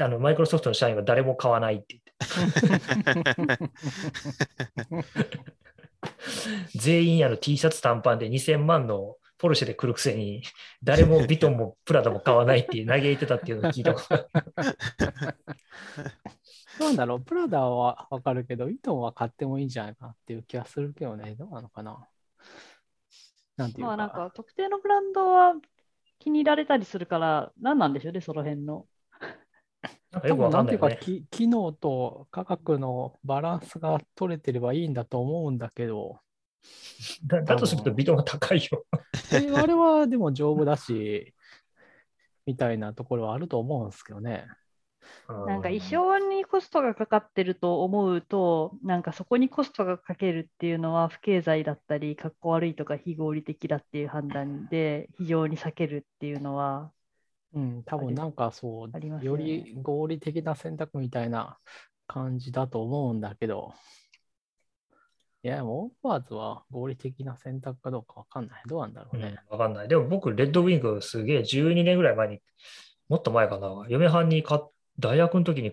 [0.00, 3.74] あのマイクロソフトの社員は誰も買わないって言って、
[6.74, 10.42] 全員あの T シャツ短パンで2000万のポルシェで来るくせに、
[10.82, 14.26] 誰もヴィトンもプラダも買わないって嘆いてたっていうのを聞いたこと。
[16.82, 22.08] なんだろう、プラダはわかるけど、イトンは買ってもいいんじゃないかなっていう気がするけどね、どうなのかな。
[23.60, 23.86] なんていうか。
[23.88, 25.54] まあなんか特定のブランドは
[26.18, 28.86] 気に入られたりするから、何なんでしょうね、その辺の。
[30.10, 30.80] なんかよくわ多分なんていいう。
[30.80, 36.20] かき、機能と価格のバランスが取れてればいいんだと思うんだけど、
[37.26, 38.84] だだとするとビトが高いよ。
[39.32, 41.34] え あれはでも丈夫だし、
[42.46, 44.46] みたいなところはあると思うんですけどね。
[45.28, 56.90] なんかう衣装にコストがかかってると思うと、なんかそこにコストがかけるっていうのは不経済だったり、かっこ悪いとか非合理的だっていう判断で非常に避けるっていうのは、
[57.54, 61.58] うん、多分なんかそうありますより合理的な選択みたいな
[62.06, 63.72] 感じだと思うんだけど、
[65.42, 68.62] いや、もうオーバーズは合理的な選択かどうかわかんない。
[68.66, 69.38] どうなんだろうね。
[69.48, 69.88] わかんない。
[69.88, 72.40] でも僕、レッドウィングすげえ12年ぐらい前に、
[73.08, 74.60] もっと前かな、嫁はんに買っ
[75.00, 75.72] 大学の時に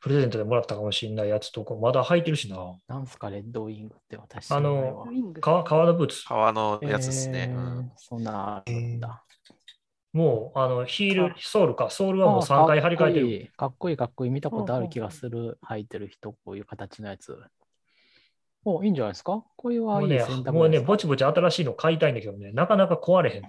[0.00, 2.56] プレゼントでもらったかもしれないやつとか、まだ履いてるしな。
[2.88, 5.06] なんすか、レッドウィングって私知あの
[5.40, 6.24] 革革のブーツ。
[6.24, 7.50] 革のやつですね。
[7.50, 9.22] えーうんそんなあるんだ。
[10.12, 13.52] もう、あの、ヒールか、ソールか、ソールはもうあ3回張り替えてる。
[13.56, 14.30] かっこいい、かっこいい、かっこいい。
[14.30, 15.58] 見たことある気がする。
[15.66, 17.36] 履いてる人、こういう形のやつ。
[18.64, 19.42] お、いいんじゃないですか？
[19.56, 20.86] これはいいもうね選、択もうね、ですか？
[20.88, 23.48] ぼちぼち新しいの買いたいんだけどね、なかなか壊れへんの。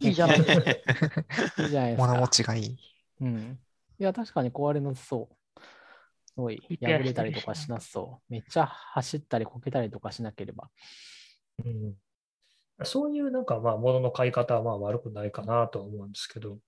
[0.00, 0.60] いいじゃないですか。
[1.62, 2.08] いいじゃないですか。
[2.08, 2.76] 物持ちがいい。
[3.20, 3.58] うん。
[3.98, 5.60] いや、確かに壊れなさそう。
[6.26, 8.32] すごい、破れたりとかししなさそう。
[8.32, 10.70] めっちゃ走ったりこけたりとかしなければ。
[11.64, 11.94] うん
[12.84, 16.58] そういうなんかまあ物の買い方はまあ悪くないかなとは思うんですけど、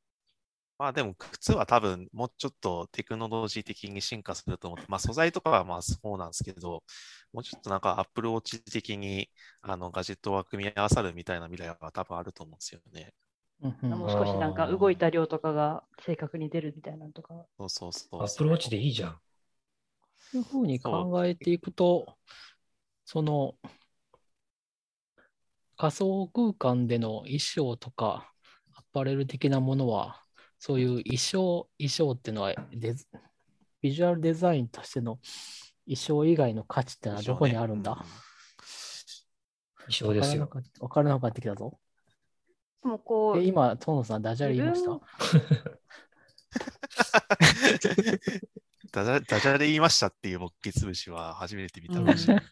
[0.78, 6.82] まあでも靴は多分もうちょっとテクノロジー的に進化すると思って、まあ素材とかはまあそうなんですけど、
[7.32, 9.28] もうちょっとなんか Apple Watch 的に
[9.62, 13.12] あのガジェットが組み合わさるみたいな未来は多分あると思うんですよね。
[13.62, 17.34] うんうんもう少しなんか動いた量とかが正確に出るみたいなのとか。
[17.58, 19.18] そうそうそうアップルウォッチでいいじゃん。
[20.32, 22.16] そういうふうに考えていくと、
[23.04, 23.54] その
[25.76, 28.30] 仮想空間での衣装とか
[28.74, 30.20] アパレル的なものは、
[30.58, 33.06] そういう衣装、衣装っていうのはデズ
[33.80, 35.18] ビジュアルデザインとしての
[35.86, 38.04] 衣装以外の価値ってのはどこにあるんだ？
[39.88, 40.48] 衣装ですよ。
[40.80, 41.78] わからなくなってきたぞ。
[42.84, 45.00] でもこうえ、、今、ト野さん、ダジャレ言いました
[48.92, 52.44] ダジャダジャレ言いましたっていう木器潰しは初めて見たかもしれない。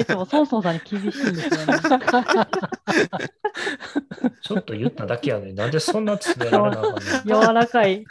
[0.00, 1.74] いつもソンソンさんに厳しいんですよね。
[4.42, 5.52] ちょっと言っただけやね。
[5.52, 7.00] なんでそんな詰められなあかんの？
[7.46, 8.04] 柔らかい。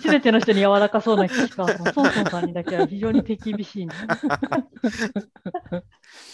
[0.00, 4.00] すべての人に柔らかそうな岸川さん、ソンソンさんにだけは非常に手厳しいんです。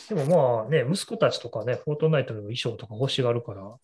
[0.09, 3.79] でもまあね、息子たちとかね、フォートナイトの衣装とか欲しがるから、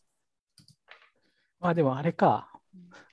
[1.61, 2.61] まあでもあれか、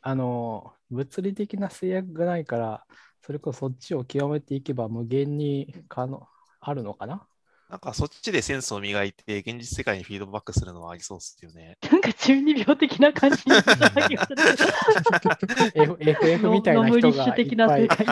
[0.02, 2.88] あの、物理的な制約がないから、
[3.22, 6.28] それこそそっちを極めていけば無限に可能
[6.60, 7.28] あるのかな。
[7.72, 11.78] なんかそっちでセンスを磨いて現実世界にフィードバックするのはありそうですよね。
[11.90, 14.44] なんか中二病的な感じになった気がする。
[15.76, 18.06] F ?FF みたいな人がいっぱい。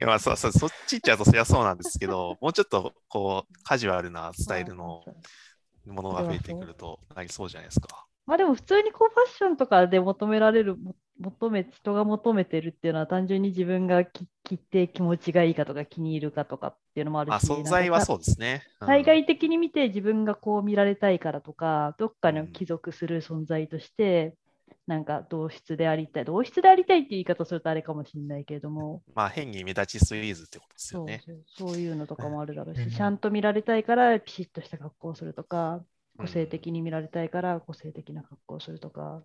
[0.00, 5.04] やまあそそそっち行っちゃうとそりゃそうなんですけど、 もうちょっとこうカジュアルなスタイルの
[5.84, 8.06] ものが増えてくるとなりそうじゃないですか。
[8.26, 18.62] まあでも普通にこうファッションとかで求められる、も求め、人が求めてるっていうのは単純に自分が着着て気持ちがいいかとか気に入るかとかっていうのもあるし、まあ素材はそうですね。
[18.80, 18.88] うん。
[18.88, 24.34] 対外的に見て自分がこう見られたいからとか、どっかの帰属する存在として、
[24.86, 31.22] なんか同質でありたい、同質でありたいっていう言い方をするとあれかもしれないけれども、まあ変に目立ちすぎずってことですよね。
[31.24, 32.90] そうそういうのとかもあるだろうし、うん。
[32.90, 35.84] ちゃんと見られたいからピシッとした格好をするとか、
[36.16, 39.22] 個性うん的に見られたいから個性的な格好をするとか、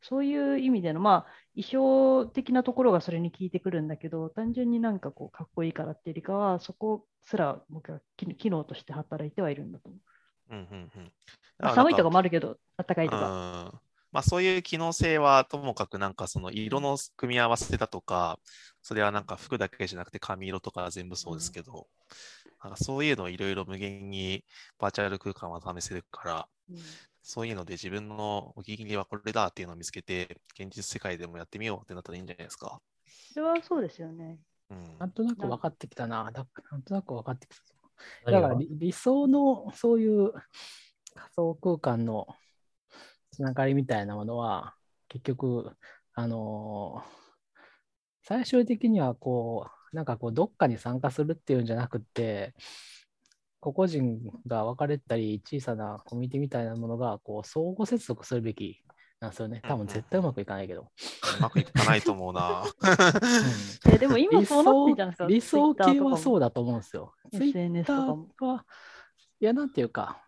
[0.00, 10.00] そういう意味での、まあ、衣装的なところがそれに効いてくるんだけど、単純になんかこう、かっこいいからっていうよりかは、そこすら僕は機機能として働いてはいるんだと思う。
[10.50, 11.12] うんうんうん。
[11.58, 13.72] まあ寒いとかもまあるけど、暖かいとか。
[13.72, 13.80] うん。
[14.10, 18.38] まあそういう機能性はともかくなんかその色の組み合わせだとか、
[18.80, 21.88] それはなんか服だけじゃなくて髪色とか全部そうですけど、
[22.62, 24.44] なんかそういうのをいろいろ無限に
[24.78, 26.76] バーチャル空間は試せるから、うん
[27.20, 32.80] そういうので自分のお気に入りはこれだっていうのを見つけて、現実世界でもやってみようってなったらいいんじゃないですか。
[33.34, 34.38] それはそうですよね。
[34.70, 36.30] うんなんとなく分かってきたな。
[36.32, 37.50] だなんとなく分かってき
[38.24, 42.26] ただから理理想のそういう仮想空間の
[43.30, 44.74] つながりみたいなものは、
[45.08, 45.70] 結局、
[46.14, 47.18] あのー
[48.22, 52.54] 最終的にはこう、なんかこう、どっかに参加するっていうんじゃなくって、
[53.60, 58.82] 個々人が分かれたり、小さなコミュニティみたいなものが、こう、相互接続するべき
[59.20, 59.62] なんですよね。
[59.66, 60.82] 多分絶対うまくいかないけど。
[60.82, 62.62] うまくいかないと思うな。
[62.62, 65.24] うんえでも今理そうなってるじゃないですか。
[65.24, 66.18] 想理想系はう。
[66.18, 67.14] そうだと思うんですよ。
[67.32, 68.28] ツイッ SNS タとかも。
[68.40, 68.66] ーは、
[69.40, 70.22] いや、なんていうか、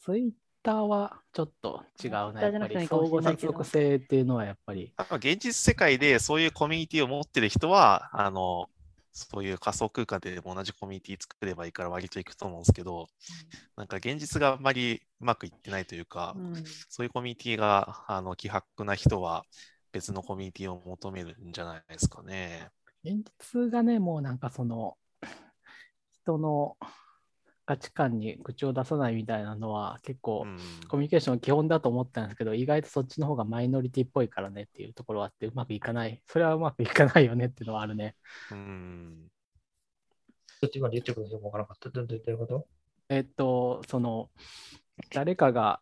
[0.00, 0.32] ツイッ
[0.66, 2.42] ターはちょっと違うな。
[2.42, 8.68] やっぱり相互接続性っていうのはやっぱり、まあ現実世界でそういうコミュニティを持ってる人は、あの、
[9.12, 13.06] そういう仮想空間で同じコミュニティ作ればいいから割といくと思うんですけど、
[13.76, 16.64] なんか現実があんまりうまくいってないというか、うん。
[16.88, 19.44] そういうコミュニティがあの希薄な人は
[19.92, 22.68] 別のコミュニティを求めるんじゃないですかね。
[23.04, 24.96] 現実がね、もうなんかその、
[26.24, 26.76] 人の
[27.66, 30.56] 価値観に口を出さないみたいなのは結構、うん
[30.88, 36.22] コミュニケーションの基本だと思ったんですけど、意外とそっちの方がマイノリティっぽいからねっていうところはあって、うまくいかない。
[36.26, 38.14] それはうまくいかないよねっていうのはあるね。
[38.52, 39.28] うん
[40.60, 41.90] ちょっと今で言ってることよくわからなかった。
[41.90, 42.66] どどどういうこと？
[43.08, 44.30] えっと、その、
[45.12, 45.80] 誰かが、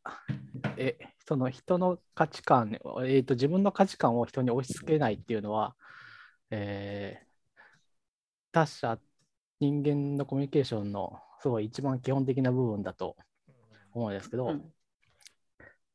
[0.76, 5.76] え、その人の価値観、えっと、自分の価値観を人に押し付けないっていうのは、
[6.50, 7.24] えー
[8.52, 8.98] 他者、
[9.58, 13.16] 人間のコミュニケーションのすごい一番基本的な部分だと
[13.92, 14.64] 思うんですけど、うん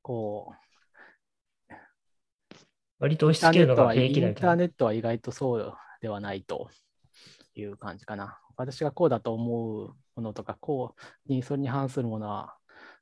[0.04, 0.54] こ
[1.70, 1.74] う、
[3.00, 4.36] 割と押しインターネットは付けるのが平気なイン。
[4.36, 6.70] ターネットは意外とそうではないと
[7.56, 8.40] いう感じかな。
[8.58, 10.94] 私がこうだと思うものとか、こ
[11.28, 12.56] うにそれに反するものは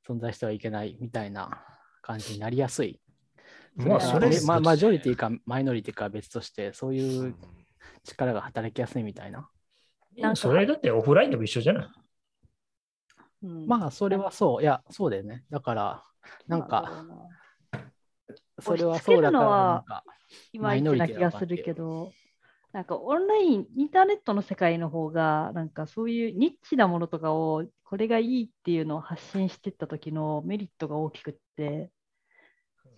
[0.07, 1.65] 存在してはいけないみたいな
[2.01, 3.01] 感じになりやすい。
[3.75, 7.35] まあ、そそれまあ、マジョリティかマイノリティかは別として、そういううん
[8.05, 9.49] 力が働きやすいみたいな。
[10.17, 11.87] なんかそれだってオフラインでも一緒じゃない
[13.43, 14.61] うんまあ、それはそう。
[14.61, 15.45] いや、そうだよね。
[15.49, 16.03] だから、
[16.47, 17.05] なんだか、
[18.59, 20.03] それはそうだから、なんか、
[20.53, 22.11] いまいちな気がするけど、
[22.73, 31.91] なんかオンライン、インターネットの世界の方が、なんかそういうニッチなものとかを、これがいいっていうのを発信していった時のメリットが大きくって、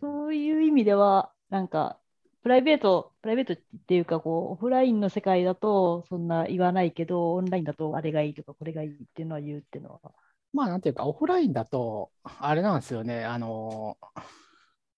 [0.01, 1.99] そういう意味では、なんか、
[2.41, 10.13] プライベート、プライベートっていうか、こう、オフラインの世界だとそんな言わないけど、オンラインだとあれがいいとか、これがいいっていうのは言うっていうのは。
[10.53, 13.97] まあ、なんていうか、オフラインだと、あれなんですよね、あの、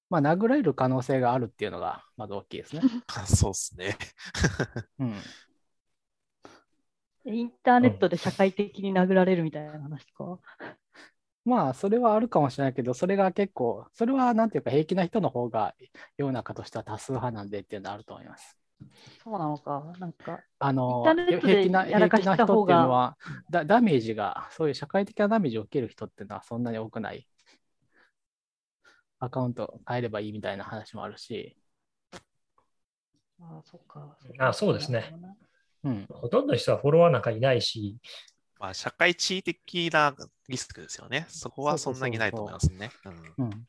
[0.10, 2.82] まあ、殴られる可能性があるっていうのが、まず大きいですね。
[3.26, 3.98] そうですね。
[5.00, 5.16] うん。
[7.26, 10.40] インターネットで社会的に殴られるみたいな話とか。
[11.44, 15.76] まあ、それはあるかもしれないけど、それが結構、それはなんていうか、平気な人の方が
[16.18, 18.61] 世の中としては多数派なんでっていうのはあると思います。
[19.24, 19.94] そうなのか。
[20.00, 23.18] なんか、あの平気な人した方がっていうのは
[23.50, 27.28] ダ、ダメージが、そういう社会的なダメージを受ける人っていうのはそんなに多くない。
[29.20, 31.56] アカウント変えればいいみたいな話もあるし、
[33.40, 34.18] ああ、そっか。
[34.40, 35.14] あそうですね。
[35.84, 36.08] うん。
[36.10, 37.98] ほとんどの人はフォロワーなんかいないし、
[38.60, 40.16] まあ、社会地位的な
[40.48, 41.26] リスクですよね。
[41.30, 42.92] そこはそんなにないと思いますね。
[43.38, 43.68] うんうん。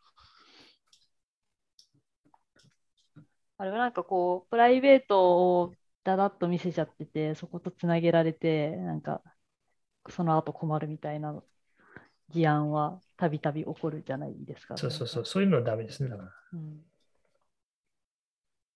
[3.62, 9.22] あれはなんかこう、プライベートをだだっと見せちゃってて、そことつなげられて、なんか、
[10.10, 11.40] その後困るみたいな
[12.30, 14.76] 事案はたびたび起こるじゃないですか。
[14.76, 16.08] そうそうそう、そういうのはダメですね。
[16.08, 16.82] だからうん。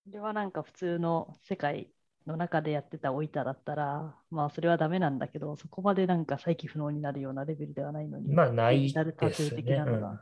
[0.07, 1.91] それはなんか普通の世界
[2.25, 9.79] の中でやってたおいただったら、まあそれはダメなんだけど、そこまでなんか再起不能になるようなレベルではないのに、まあ、ないです数的ね。
[9.79, 10.21] なのが、うん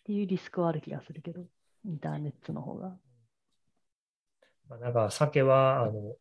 [0.00, 1.44] っていうリスクはある気がするけど、
[1.84, 2.96] インターネットの方が。
[4.68, 6.16] まあ、なんか酒はあの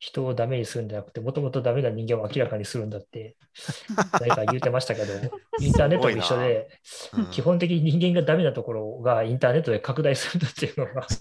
[0.00, 3.36] 人をダメにするんじゃなくて、もともとダメな人間を明らかにするんだって、
[4.18, 5.12] 誰か言ってましたけど、
[5.60, 6.70] インターネットも一緒で、
[7.12, 11.20] うん基本的に人間がダメなところがインターネットで拡大するんだっていうのが、そ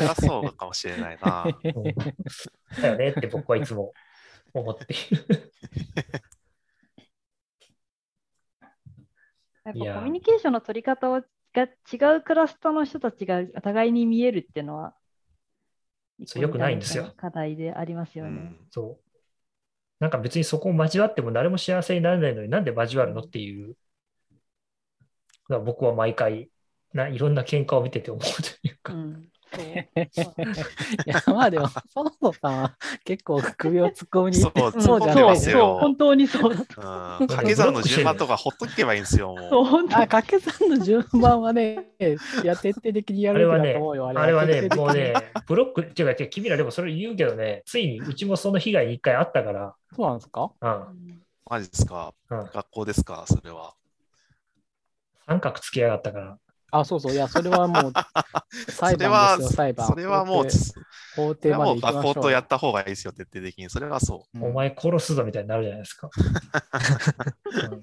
[0.00, 1.44] れはそうかもしれないな。
[1.44, 1.62] うん
[2.82, 3.92] だよねって僕はいつも
[4.54, 5.52] 思っている。
[9.64, 11.22] やっぱコミュニケーションの取り方を
[11.52, 14.94] が違うクラスターの人たちが互いに見えるっていうのは、
[16.26, 17.12] そう良くないんですよ。
[17.16, 18.30] 課題でありますよね。
[18.30, 18.56] うん。
[18.70, 19.08] そう。
[20.00, 23.74] なんか別にそこを交わっても誰も幸せになれないのになんで交わるのっていう。
[25.48, 26.50] 僕は毎回
[26.92, 34.30] ないろんな喧嘩を見てて思うというか、うんいや、まあでも、ソンソさんは結構首を突っ込み。
[34.32, 34.82] に、そう、うん。
[34.82, 35.78] そうじゃないそうますよ。
[35.80, 36.54] 本当にそう。
[36.54, 39.34] 掛け算の順番とかほっとけばいいんですよ、
[39.88, 44.08] 掛け算の順番はね、いや、徹底的にやるべきだと思うよ。
[44.08, 45.14] あれはね、もうね、
[45.46, 50.52] ブロックっていうか、君らでもそれ言うけどね、ついにうちもその被害に一回あったから、そうなんですか？
[50.60, 52.12] うん、マジですか？
[52.30, 53.24] うん、学校ですか？
[53.26, 53.74] それは。
[55.26, 56.38] 三角つけやがったから、
[56.70, 57.12] あ、そうそう。
[57.12, 57.92] いや、それはもう
[58.70, 59.86] 裁それは判ですよ、裁判。
[59.86, 60.74] それはもう、法廷そ
[61.16, 62.02] 法廷まで行きましょう。
[62.02, 63.70] 学校とやった方がいいですよ、徹底的に。
[63.70, 66.10] それはそうんお前殺すぞみたいになるじゃないですか。
[67.70, 67.80] うん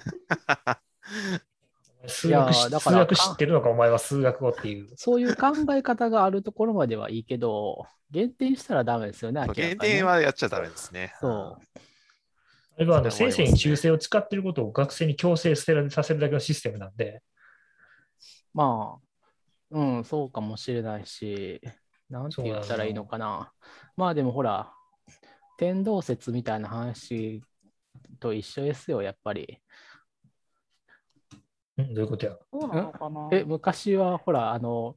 [2.08, 4.88] 数学しいやだから数学知ってるのか、お前は数学語っていう。
[4.96, 11.14] そういう考え方があるところまではいいけど、減点したらダメですよね、減点はやっちゃダメですね。
[11.20, 11.58] そ
[12.78, 17.24] あれはあのね生に忠誠を使っていることを学生に強制させるさせるだけのシステムなんで、
[18.56, 19.06] まあ、
[19.72, 21.60] うん、そうかもしれないし、
[22.10, 23.52] なんて言ったらいいのかな。
[23.98, 24.72] まあでもほら、
[25.58, 27.44] 天動説みたいな話
[28.22, 29.60] と一緒ですよ、やっぱり。
[31.82, 32.38] んどういうことや？
[32.50, 34.96] そうなのかなえ、昔はほら、あの、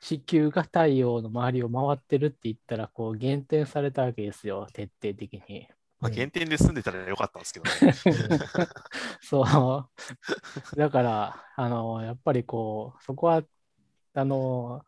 [0.00, 5.68] 地球が太陽の周りを回ってるって言ったら、こう、減点されたわけですよ、徹底的に。
[6.00, 7.92] まあ、うん減点で済んでたらよかったんですけどね。
[9.22, 10.76] そう。
[10.76, 13.42] だから、あの、やっぱりこう、そこは、
[14.14, 14.84] あの、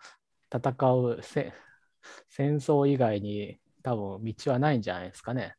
[0.51, 1.53] 戦うせ
[2.29, 5.55] 戦争以外に多分道はないんじゃないですかね。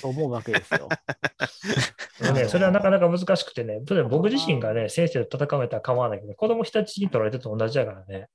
[0.00, 0.88] と思うわけですよ。
[2.20, 8.28] でね、それはなかなか難しくてね、例えば僕自身がね、先生と戦めたら構わないけど、子供人質に取られてると同じだからね。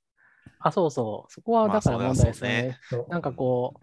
[0.60, 1.32] あ、そうそう。
[1.32, 2.80] そこはだからまあ問題ですよね。
[2.90, 3.80] そうだよそうなんかこう、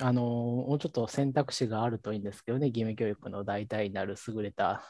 [0.00, 4.82] あのもうちょっと選択肢があるといいんですけどね、義務教育の代替になる優れた。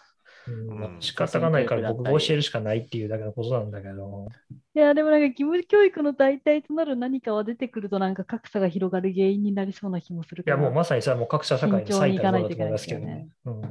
[0.46, 4.28] うん仕方がないから僕が教えるしかないっていうだけのことなんだけど、
[4.74, 10.56] いや、でもなんか義務教育の代替となる何かは出てくるとなんか格差が広がる原因になりそうな気もするいや。
[10.56, 13.28] もうまさにそれはもう各社社会の最たるものだと思いますけどね。
[13.44, 13.62] うん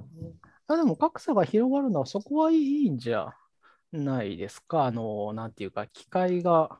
[0.69, 3.33] あでも格差が広がるのはそこはいいんじゃ
[3.93, 4.83] ないですか。
[4.83, 6.79] あの、なんていうか、機会が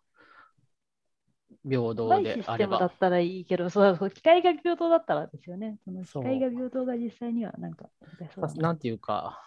[1.68, 2.92] 平等であればシステムだっ。
[2.98, 5.78] たらいいけど、そうそう機械が平等だったらですよね。
[5.84, 7.90] その機械が平等が実際にはなんか
[8.38, 9.42] ななんていうか、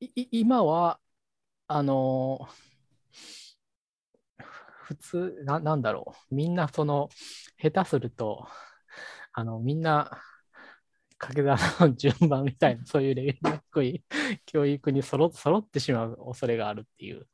[0.00, 1.00] いい今は、
[1.66, 2.48] あの
[4.88, 7.10] 普通な、なんだろう、みんなその、
[7.60, 8.48] 下手すると、
[9.32, 10.10] あの、みんな、
[11.18, 11.42] 掛け
[11.78, 14.04] 算の順番みたいな、そういうレベルの低い
[14.46, 17.26] 教育にそろ揃ってしまう恐れがあるっていう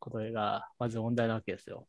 [0.00, 1.86] ことが、まず問題なわけですよ。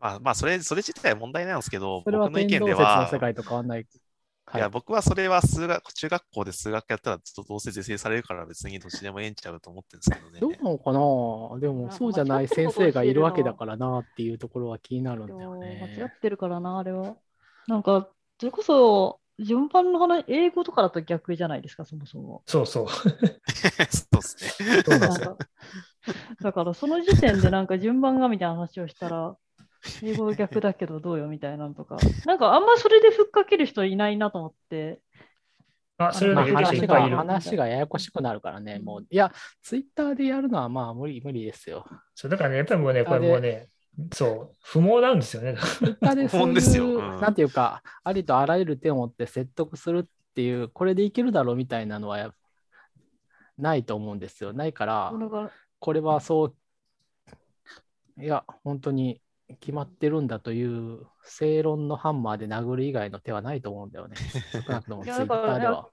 [0.00, 3.78] まあ、まあ、それ、それ自体は問題なんですけど、それは僕の意見では、世界と変わんない。
[3.78, 3.86] はい
[4.56, 7.18] いや、僕はそれは数学、中学校で数学やったら、
[7.48, 10.38] どうせ是正されるから別にどっちでもええんちゃうと思ってるんですけどね。
[10.38, 11.60] どうなのかな？
[11.60, 16.20] でもまあそうじゃない先生がいるわけだからなっていうところは気になるんだよ間違ねっ。
[16.20, 17.16] てるからな、あれは。
[17.68, 22.42] なんか、それこそ、順番の話、英語とかだと逆じゃないですか、そもそも。
[22.44, 22.86] そうそう。
[22.92, 24.82] そうですね。
[24.82, 25.38] そうなんですよ。
[26.42, 29.36] だから、その時点でなんか順番がみたいな話をしたら、
[30.02, 35.00] 英語逆だけどどうよみたいなのとか、なんかあんまそれでふっかける人いないなと思って、
[35.98, 37.16] あ、それまあ、だけで話が。
[37.16, 39.32] 話がややこしくなるからね、もう、いや、
[39.62, 41.86] ツイッターでやるのはまあ無理、無理ですよ。
[42.14, 43.68] そうだからね、やっぱりもうね、これもうね、
[44.12, 45.56] そう、不毛なんですよね。
[45.56, 52.34] ツイッターでそう本ですよいう、うんなんていうか、ありとあらゆる手を持って説得するっていう、これでいけるだろうみたいなのはや
[53.56, 54.52] ないと思うんですよ。
[54.52, 55.12] ないから、
[55.78, 56.56] これはそう、
[58.22, 59.20] いや、本当に
[59.60, 64.16] 決まってるんだという正論のハンマーで殴る以外の手はないと思うんだよね。
[64.66, 65.88] 少なくとも ツイッタいやだからーでは。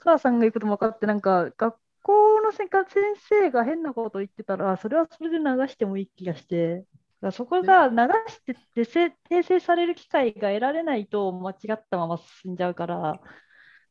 [0.00, 6.84] 母さんが言うことも分かって、なんか学校のせか先生が変なこと言ってたら、それはそれで流してもいい気がして、
[7.32, 7.96] そこが流
[8.28, 13.20] して訂正訂正される機会が得られないと間違ったまま進んじゃうから、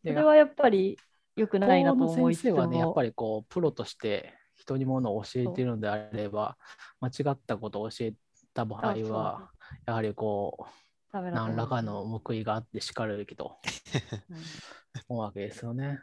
[0.06, 0.98] そでれはやっぱり
[1.36, 6.58] 良くないなと思いつつ先生はね、やっもぱ、りこう、プロとして人にものを教えているのであれば、
[7.02, 8.14] 間違ったことを教え
[8.54, 9.52] た場合あそうは、
[9.86, 10.66] やはりこ
[11.14, 13.58] う、何らかの報いがあってしかるべきと
[14.30, 14.38] うん
[15.10, 16.00] 思うわけですよね。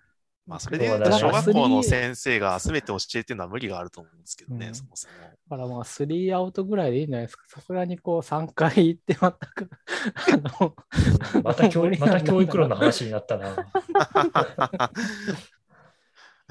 [0.46, 5.14] まあ、それで言うと、小学校の先生が全て教えてるのは無理があると思うんですけどね、うんそもそも。
[5.22, 7.44] だからまあ、スリーアウトぐらいでいいんじゃないですか。
[7.48, 9.70] さすがにこう、3回行って全く、
[10.14, 10.74] あの、
[11.34, 13.56] うんまた教 また教育論の話になったな。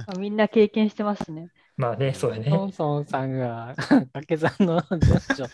[0.08, 1.52] あみんな経験してますね。
[1.80, 2.66] まあね、そうやトね。
[2.66, 5.48] ンソンさんが掛け算の上司を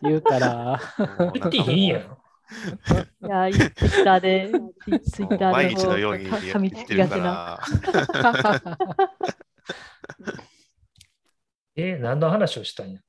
[0.00, 0.80] 言うから、
[1.34, 2.18] 言っていいんやろ。
[3.24, 4.52] いや、ツイッターで、
[5.02, 7.24] ツイッターで毎日のようにこうや噛みつってるかきがちな。
[7.24, 7.60] ら、
[11.74, 13.00] え、何の話をしたんや？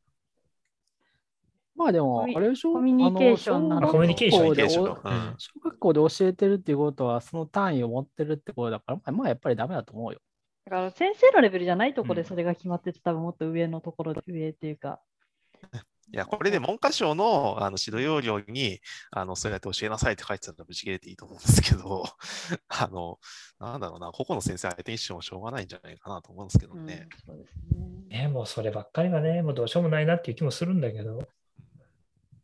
[1.76, 2.74] まあでもあれでしょ？
[2.74, 10.20] コミュニケーションなあののコミュニケーション小学校でうん小学校で教えてるっていうことは、その単位を持ってるってことだから、まあやっぱりダメだと思うよ。
[10.66, 15.02] だから先生のレベルじゃないところうんでそれが決まってて、多分もっと上のところで上っていうか、
[16.12, 22.04] いや、これで文科省のあの指導要領に、あの、そうやって教えなさいって書いてたらぶち切れていいと思うんですけど、
[22.68, 23.20] あの、
[23.60, 27.08] なんだろうな、個々の先生相手にしてもしょうがないんじゃないかなと思うんですけどうんね。
[27.26, 27.56] そうです
[28.10, 28.24] ね。
[28.24, 31.28] ね、もうそればっかりがね、もうどうしようもないなっていう気もするんだけど、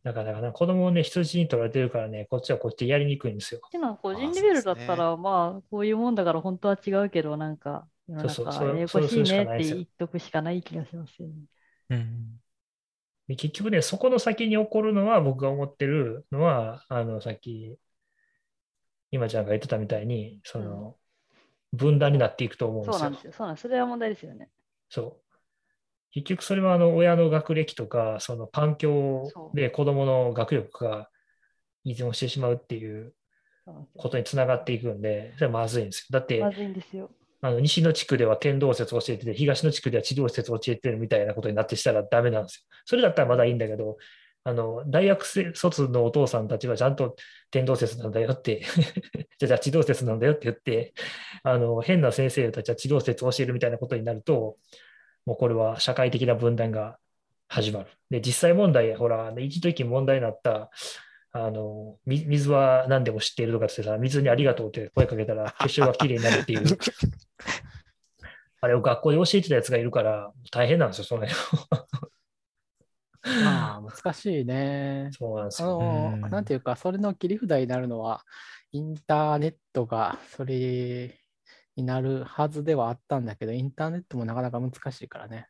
[0.03, 3.61] なかなかな、子供をね、人質に取られてるからね、こっちはこっちでやりにくいんですよ。
[3.67, 11.33] っていうのは個人あレベルだったそうら、まあ、こういうもんだから本当は違うけど、なんか、世のそうそう中、そうややこしいねって言っとくしかない気がしますよね。
[11.89, 12.39] うん
[13.27, 17.77] で結局ね、そこの先に起こるのは、僕が思ってるのは、あの、さっき、
[19.11, 20.95] 今ちゃんが言ってたみたいに、その、
[21.73, 23.21] 分断になっていくと思うんですよそうなんで。
[23.21, 23.33] すよ。
[23.33, 23.61] そうなんです。
[23.63, 24.49] それは問題ですよね。
[24.89, 25.29] そう。
[26.11, 31.09] 結局それはあの親の学歴とか、その環境で子供の学力が
[31.83, 33.13] 依存してしまうっていう
[33.97, 36.19] ことにつながっていくんで、それはまずいんですよ。
[36.19, 37.11] だって、まずいんですよ。
[37.41, 42.61] あの西の地区では天動説を教えてて、東の地区では地動説を教えてるみたいなことになってしたらダメなんですよ。
[42.85, 43.97] それだったらまだいいんだけど、
[44.43, 47.15] あの大学卒のお父さんたちはちゃんと
[47.51, 48.61] 天動説なんだよって
[49.37, 50.93] じゃあじゃあ地動説なんだよって言って、
[51.43, 54.57] あの変な先生たちは地動説を教えるみたいなことになると、
[55.25, 56.97] もうこれは社会的な分断が
[57.47, 57.89] 始まる。
[58.09, 60.69] で、実際問題、ほら、一時期問題になった、
[61.31, 66.63] あの、み水は何でも知っているとかってさ、水にありがとうって声かけたら 結晶がきれいになるっていう、
[68.61, 71.39] あれを学校で教えてたやつがいるから、大変なんですよ、その辺。
[73.43, 75.09] まあ、難しいね。
[75.09, 75.77] あそうなんですよ。
[75.77, 78.23] うんの、なんていうか、それの切り札になるのは、
[78.71, 81.19] インターネットがそれ
[81.75, 85.47] になるはずではあったんだけど、インターネットもなかなか難しいからね。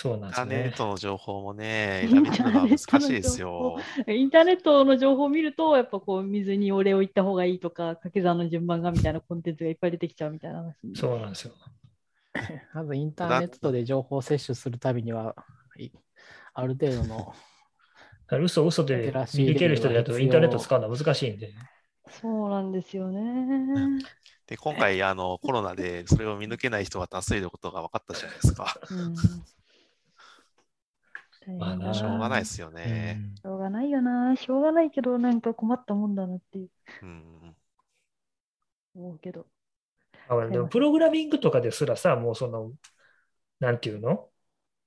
[0.00, 0.76] そうなんインですよねターネッ。
[0.76, 3.76] トの情報もね、難しいですよ。
[4.08, 10.74] インターネットの情報を見ると、やっぱこう、水にお礼を言った方がいいとか、掛け算の順番がみたいなコンテンツがいっぱい出てきちゃうみたいな話。
[10.94, 11.52] そうなんですよ。
[12.72, 15.34] まずインターネットで情報を摂取するたびには、
[15.78, 15.90] い
[16.54, 17.24] ある程度の、だ
[18.26, 21.52] から嘘嘘でリテラシー見抜ける人だとレベルが必要インターネット使うのは難しいんで。
[22.08, 24.02] そうなんですよね。
[24.46, 28.80] で、今回、あの、コロナでそれを見抜けない人が多数いることが分かったじゃないですか。
[28.90, 29.14] うん。
[31.58, 33.20] まあしょうがないでなすよね。
[33.42, 34.36] しょうがないよな。
[34.36, 36.58] しょうがないけど、なんか困ったもんだなって
[37.02, 37.56] うん。
[38.94, 39.46] 思うけど。
[40.28, 42.72] あでもプログラミングとかですらさ、もうその、
[43.58, 44.28] なんていうの？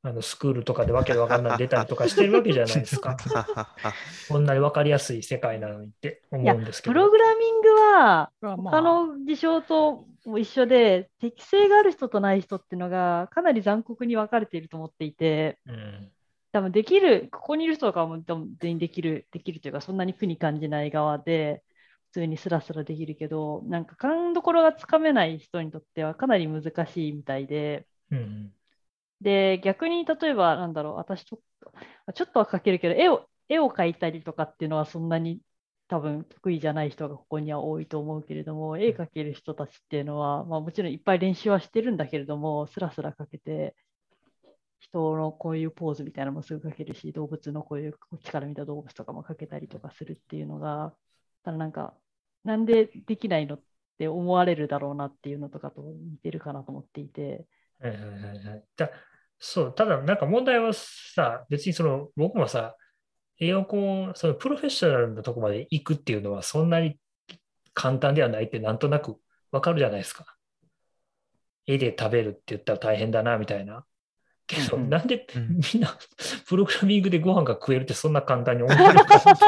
[0.06, 3.16] あのスクールとかでわけわかんない出たりとかしてるわけじゃないですか。
[4.28, 6.93] こんなにわかりやすい世界なのにって思うんですけど。
[6.93, 16.12] プログラミングは、まあ他の事象とも一緒で、適性がある人とない人っていうのがかなり残酷に分かれていると思っていて、うん
[16.54, 21.64] 多分できる、ここにいる人とかも多分全員できる、できるというか、そんなに苦に感じない側で、
[22.12, 28.54] 普通にスラスラできるけど、なんか勘どころがつかめない人にとってはかなり難しいみたいで、うん
[29.22, 31.41] で、逆に例えば、なんだろう、私ちょっ
[32.06, 35.41] と、ちょっとは描けるけど、絵を、絵を描いたりとかっていうのはそんなに
[35.88, 43.76] 多分得意じゃない人がここには多いと思うけれども、絵描ける人たちっていうのは、まあ、もちろんいっぱい練習はしてるんだけれども、スラスラ描けて、
[44.84, 50.94] 人のこういうポーズみたいなのもすぐ描けるし、動物のこういうこっちから見た動物とかも描けたりとかするっていうのが、
[51.44, 51.94] ただなんか、
[52.44, 53.62] なんでできないのっ
[53.98, 57.46] て思われるだろうなっていうのとかと似てるかなと思っていて、
[57.80, 58.90] はいはいはいはいだ
[59.40, 62.76] そう、ただなんか問題はさ、別にその僕もさ、
[63.40, 67.00] 絵をこう、そのプロフェッショナルなとこまで行くっていうのはそんなに
[67.74, 69.18] 簡単ではないってなんとなく
[69.52, 70.38] わかるじゃないですか。
[71.66, 73.86] 絵で食べるって言ったら大変だなみたいな。
[74.48, 75.98] けど、なんでうんみんな
[76.48, 79.44] プログラミングでご飯が食えるってそんな簡単に思えるのか そわか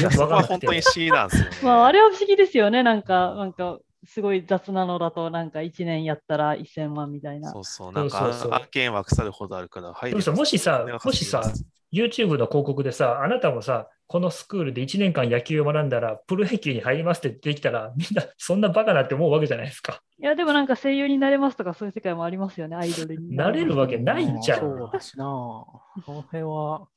[0.02, 1.56] なくてこは本当に不思議なんですよね。
[1.62, 2.82] まあ、あれは不思議ですよね。
[2.82, 7.50] なんか、なんか、すごい雑なのだと、なんか1年やったら1000万みたいな。
[7.50, 11.42] そうそう、なんかそうそうそう案件は腐るほどあるから入でもさもしさもしさ
[11.92, 20.02] YouTube の広告でさ、あなたもさ、このスクールで1年間野球を学んだら、プロ野球に入りますってできたら、みんなそんなバカなって思うわけじゃないですか。
[20.18, 25.24] いや、でもなんか声優になれますとか、そういう世界もありますよね、アイドルになれるわけないんじゃんそうだしな。
[25.24, 26.88] この辺は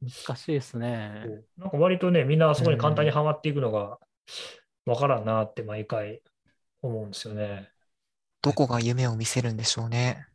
[0.00, 1.26] 難しいですね。
[1.58, 3.98] なんか割とね、みんなあそこに簡単にはまっていくのが
[4.86, 6.22] わからんなって毎回
[6.80, 7.70] 思うんですよね。
[8.40, 10.26] どこが夢を見せるんでしょうね。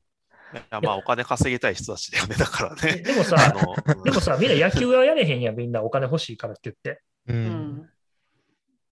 [0.54, 3.02] いやまあ、お金稼ぎたい人たちだよね、だからね。
[3.02, 3.38] でもさ、
[4.04, 7.02] でもさ、みんな野球はやれへんやん、みんなお金欲しいからって言って。
[7.28, 7.34] う。
[7.34, 7.89] うんん。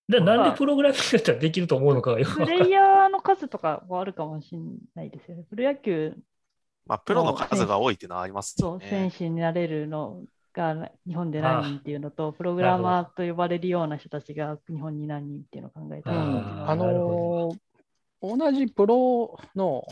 [0.10, 4.60] で、なんでプログラミングだったらできると思うのかがよくプレイヤーの数とかはあるかもしれ
[4.95, 5.43] ないですよね。
[5.47, 6.16] プロ野球、
[6.88, 9.12] まあ、プロの数が多いっていうのはありますそう、よね選。
[9.12, 17.51] 手になれるのが日本で何人っていうのと、プログラマーと呼ばれるような人たちが日本に何人っていうのを考えたら、あーあの
[18.22, 19.86] 同じプロの、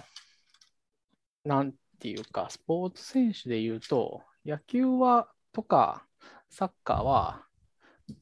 [1.45, 6.07] なんていうか、スポーツ選手でいうと、野球はとか
[6.49, 7.43] サッカーは、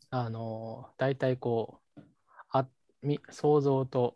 [0.10, 1.85] あの大体こう
[3.30, 4.16] 想像と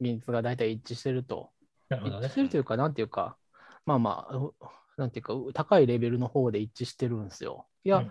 [0.00, 1.50] 現実が大体一致してると。
[1.88, 3.36] 一なるほどね致してるというか、なんていうか、
[3.84, 4.54] まあまあ、う
[4.96, 7.66] なんていうか、う高いレベルの方で一致してるんですよ。
[7.84, 8.04] いや、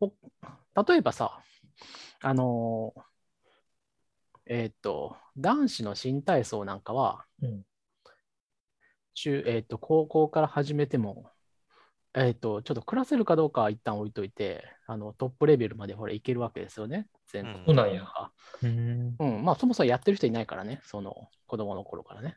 [0.00, 0.12] お
[0.86, 1.40] 例えばさ、
[2.20, 3.02] あのー
[4.46, 7.64] えーっと、男子の新体操なんかは、うん
[9.14, 11.30] 中えーっと高校から始めても、
[12.14, 17.06] えっ、と、ちょっと暮らせるかどうかは一旦置いといて、あのトップレベルまでほらいけるわけですよね。
[17.32, 18.04] 全国そうなんや
[18.62, 19.16] うん。
[19.18, 22.36] うん、まあそもそもやってる人いないからね、その子供の頃からね。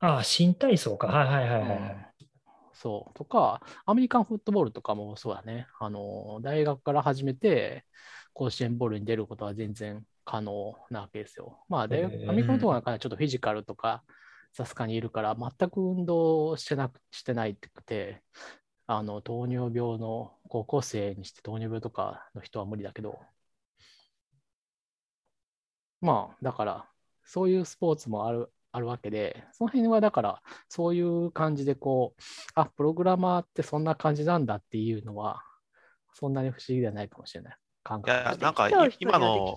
[0.00, 1.08] ああ、新体操か。
[1.08, 2.12] はいはいはいはい。
[2.72, 3.14] そう。
[3.14, 5.66] とか、アメリカンフットボールとかもそうだね。
[5.78, 7.84] あの、大学から始めて、
[8.32, 11.64] 甲子園ボールに出ることは全然可能なわけですよ。
[11.68, 14.02] まあ、大学アメリカのところなんかはちょっとフィジカルとか、
[14.54, 18.22] さすがにいるから、全く運動してなくしてないくて、
[18.86, 23.20] あの、糖尿病の高校生にして糖尿病とかの人は無理だけど、
[26.00, 26.88] まあ、だから、
[27.24, 32.22] そういうスポーツもある、あるわけで、その辺はだから、そういう感じでこう、
[32.54, 35.42] あ、プログラマーってそんな感じなんだっていうのは、
[36.14, 37.56] そんなに不思議ではないかもしれない。
[37.84, 38.44] 感いや覚として。
[38.44, 38.68] なんか
[38.98, 39.56] 今の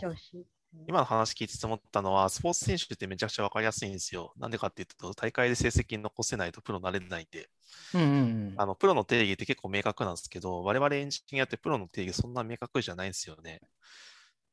[0.87, 4.33] 今の話聞いてて思ったのは、スポーツ選手ってめちゃくちゃ分かりやすいんですよ。
[4.37, 7.49] なんでかっていうと、大会で成績残せないとプロになれないんで、
[7.93, 8.11] うんうんう
[8.51, 8.53] ん。
[8.57, 13.61] あのプロの定義って結構明確なんですけど、我々エンジニアってプロの定義そんな明確じゃないんですよね。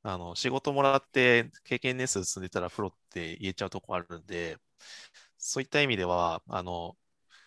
[0.03, 4.59] あの仕事もらって経験年数積んでたらプロって言えちゃうとこあるんで、
[5.39, 6.97] そういった意味では、あの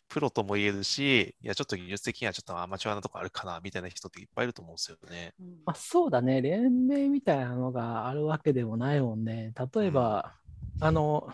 [0.08, 5.34] プロとも言えるし、いや、ちょっと技術的にはちょっとアマチュアなとこあるかなみたいな人っていっぱいいると思うんですよね。
[5.40, 9.54] うんまあ、そうだね、連盟みたいなのがあるわけでもないもんね。
[9.74, 10.36] 例えば、
[10.80, 11.28] あの、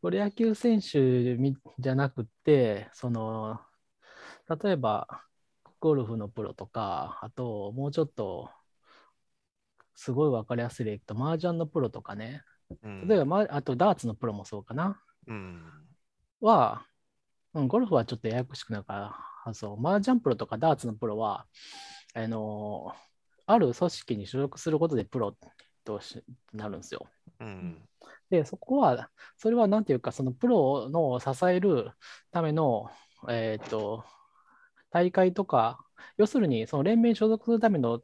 [0.00, 1.00] プロ野球選手
[1.36, 3.60] みじゃなくて、その、
[4.62, 5.06] 例えば、
[5.80, 8.48] ゴルフのプロとか、あと、もうちょっと、
[9.94, 12.42] すごいわかりやすい例いくと、麻雀のプロとかね、
[12.82, 13.08] うん。
[13.08, 15.72] 例えば、まあと、ダーツのプロもそうかな、うん。
[16.40, 16.86] は、
[17.54, 21.46] うん、ゴルフはちょっとややこしくなるから、そう、麻雀プロとかダーツのプロは、
[22.14, 22.94] あの
[23.46, 25.36] ある組織に所属することでプロ
[25.84, 26.22] とし
[26.52, 27.06] なるんですよ。
[27.40, 27.82] うん
[28.30, 31.90] で、そこは、それはなんていうか、そのプロの支える
[32.30, 32.90] ための、
[33.28, 34.04] えっ、と、
[34.90, 35.84] 大会とか、
[36.16, 38.00] 要するに、その連盟所属するための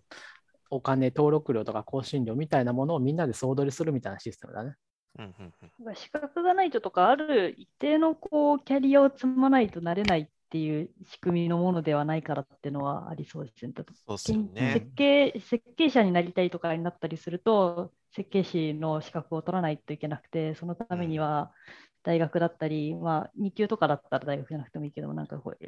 [0.71, 4.77] お金、登録料とか更新料みたいなものをみんなで総取りするみたいなシステムだね。
[5.19, 13.73] うんうんうん資格がないととか、ある一定のこうキャリアを積まないとなれないっていう仕組みのものではないからっていうのはありそうですね。
[14.17, 14.87] すよね設。
[14.97, 21.53] 計設計者になりたいとかになったりすると、設計士の資格を取らないといけなくて、そのためには
[22.03, 25.65] 大学だったり、まあ、2級とかだったら大学じゃなくてもいいけど、なんかこう、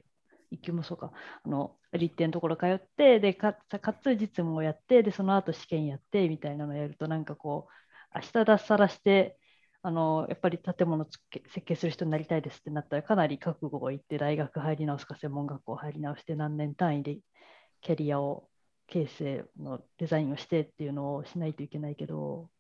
[0.51, 1.13] 1級もそうか、
[1.45, 9.39] あの立点のところ通って、でかかつ実務をやって、でその後試験やってみたいなのをやると、なんかこう、明日脱サラして、
[9.83, 17.19] あのやっぱり建物設計する人になりたいですってなったら、かなり覚悟をいって、大学入り直すか、専門学校入り直して、何年単位で
[17.81, 18.51] キャリアを
[18.89, 22.51] 形成のデザインをしてっていうのをしないといけないけど、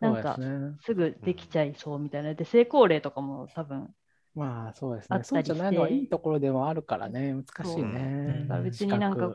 [0.00, 0.38] なんか
[0.80, 2.34] すぐできちゃいそうみたいな。
[2.34, 3.88] で、成功例とかも多分、
[4.34, 5.18] まあそうですね。
[5.18, 8.46] あったりそうじゃないのはいいところでもあるからね、難しいね。
[8.64, 9.34] 別になんか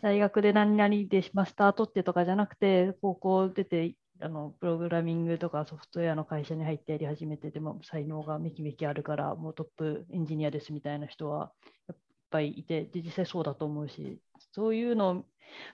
[0.00, 11.52] 大学で何々でマスター取ってとかじゃなくて、高校出て、あのプログラミングとかソフトウェアの会社に入ってやり始めて、でも才能がめきめきあるから、もうトップエンジニアですみたいな人は
[11.88, 11.96] やっ
[12.30, 14.20] ぱりいて、で実際そうだと思うし、
[14.52, 15.24] そういうのを、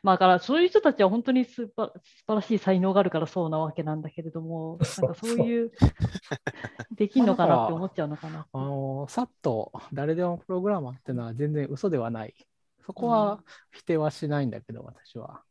[0.02, 5.72] まあ、だからそういう人たちは本当にすば素晴らしい才能があるからそうなわけなんだけれども、なんかそういう、
[6.96, 8.46] できんのかなって思っちゃうのかな。
[8.52, 12.34] あのさっと誰でもプログラマーっていうのは全然嘘ではない。
[12.86, 15.42] そこは否定はしないんだけど、私は。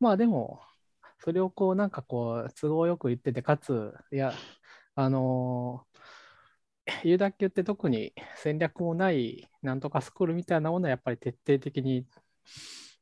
[0.00, 0.60] まあでも、
[1.20, 4.32] それをこう、なんかこう、都合よく言ってて、かつ、いや、
[4.94, 12.04] あのー、言うだけ言って特に戦略もないなんとかスクールみたいなものはやっぱり徹底的に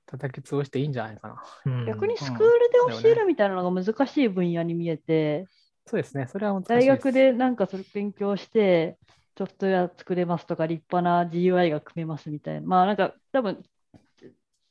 [0.07, 1.43] 叩き潰していいんじゃないかな。
[1.67, 5.47] うん逆にスクールで教えるみたいなのが難しい分野に見えて、
[5.87, 8.99] そうですね、それは大学すでなんかそれ勉強して、
[9.39, 12.67] ソフトウェア作れますとか、立派な GUI が組めますみたいな。
[12.67, 13.63] まあなんか多分、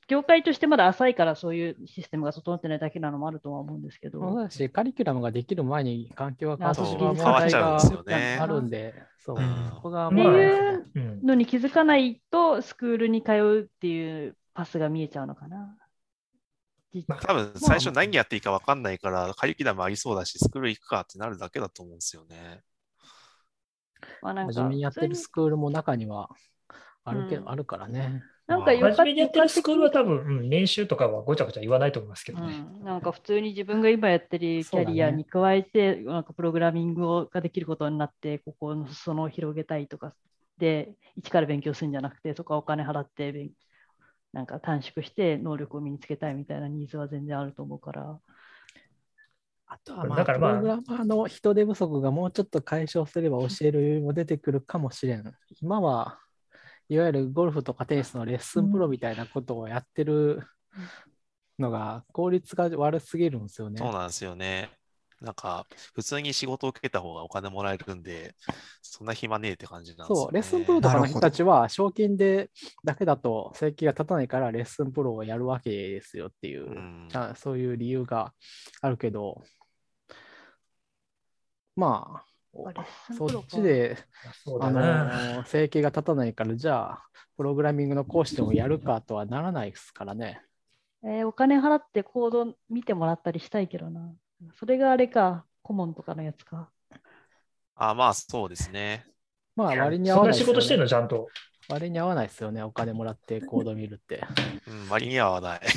[0.07, 6.83] 業界としてまだ浅いからそういうシステムが整ってないだけなのもあるとは思うんですけど、そうだし、カリキュラムができる前に環境が変わって
[7.23, 8.37] 変わっちゃうんですよね。
[8.39, 9.65] あるんで、そう、うん。
[9.65, 11.23] そこがってまあ、いううん。
[11.23, 15.77] のに気づかないと、スクールに通うっていうパスが見えちゃうのかな。
[17.21, 18.81] 多分最初何やっていいか分かん。
[18.81, 21.97] ないから、カリキュラムありそうだし、スクール行くかってなるだけだと思うん。
[21.97, 22.63] ですよね。
[24.21, 24.47] まあなん。
[24.47, 26.29] か真面目にやってるスクールも中には
[27.09, 28.23] あるけど、うんあるからね。
[28.47, 32.65] なんか真面目にやってるスクールは多分、うん、年収とかはごちゃごちゃ言わないと思いますけどね。
[32.79, 40.13] うん、なんか普通に自分が今やってるキャリアに加えて、なんかプログラミングをができることになって、ここの裾野を広げたいとか
[40.57, 43.51] で、一から勉強するんじゃなくて、そこはお金払って勉、
[44.31, 48.19] なんか短縮して能力を身につけたいみたいなニーズは全然あると思うから。
[49.69, 55.33] あとはまあ、だからまあプログラマーの人手不足がもうちょっと解消すれば教える余裕も出てくるかもしれん。
[55.61, 56.19] 今は
[56.89, 60.41] いわゆるゴルフとかテニスのレッスンプロみたいなことをやってる
[61.59, 63.77] のが効率が悪すぎるんですよね。
[63.77, 64.69] そうなんですよね。
[65.19, 65.65] なんか、
[65.95, 68.35] 普通に仕事を受けた方がお金もらえるんで、
[68.83, 70.23] そんな暇ねえって感じなんですよ、ね。
[70.23, 72.51] そう、レッスンプロとかの人たちは、賞金で
[72.83, 78.33] だけだと生計が立たないから、レッスンプロをやるわけですよっていう、うんあそういう理由が
[78.81, 79.43] あるけど、
[81.75, 82.25] まあ、
[83.17, 83.97] そっちで、
[84.43, 87.03] そうあの生計が立たないから、じゃあ、
[87.35, 90.41] プログラミングの講師でもやるかとはならないですからね。
[91.03, 94.13] えーお金払ってコード見てもらったりしたいけどな。
[94.55, 96.69] それがあれか、顧問とかのやつか。
[97.75, 99.05] あ、まあそうですね。
[99.55, 100.89] まあ、割に合そんなわないですよ仕事してんの、ね。
[100.89, 101.27] ちゃんと。
[101.69, 104.23] 割に合わないですよね、お金もらってコード見るって。
[104.67, 105.61] うん、割に合わない。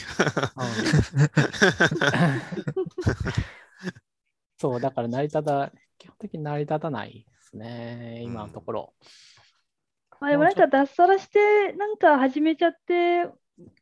[4.58, 8.94] そう、だから成り立た、基本的に成り立たないですね、今のところ。
[10.18, 13.28] まあ、でもなんか脱サラして、なんか始めちゃって、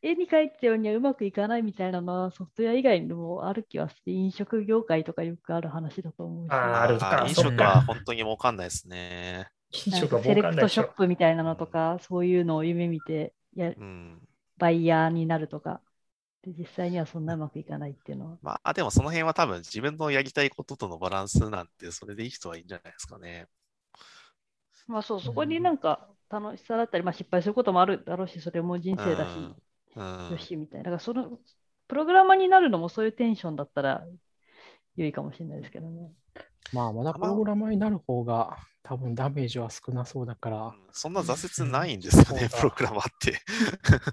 [0.03, 9.49] 絵に描いたようにはうまくいかないみたいなのはソフトウェア以外にもある気はして、飲食業界とかよくある話だと思うし、あーあるか飲食は本当に儲かんないですね。
[9.87, 10.83] 飲食はかセレクト儲かんないでしょ。
[10.83, 14.21] ショップみたいなのとか、そういうのを夢見てやうん。
[14.59, 15.81] バイヤーになるとか、
[16.43, 18.39] で実際にはそんなうまくいかないっていうのは。
[18.43, 23.49] まあ、でもその辺は多分自分のやりたいこととのバランスなんて、それでいい人はいいんじゃないですかね。
[24.87, 29.37] まあそう、そこになんか楽しさだったり、まあ失敗することもあるだろうし、それも人生だし、
[29.97, 30.31] うん。
[30.33, 30.85] よしみたいな。
[30.85, 31.39] だからその、
[31.89, 34.07] プログラマーになるのもそういうテンションだったら
[34.97, 36.13] 良いかもしれないですけどね。
[36.73, 38.59] まあ、まだプログラマーになる方が
[38.89, 43.39] 多分ダメージは少なそうだから、そんな挫折ないんですよね、うんプログラマーって。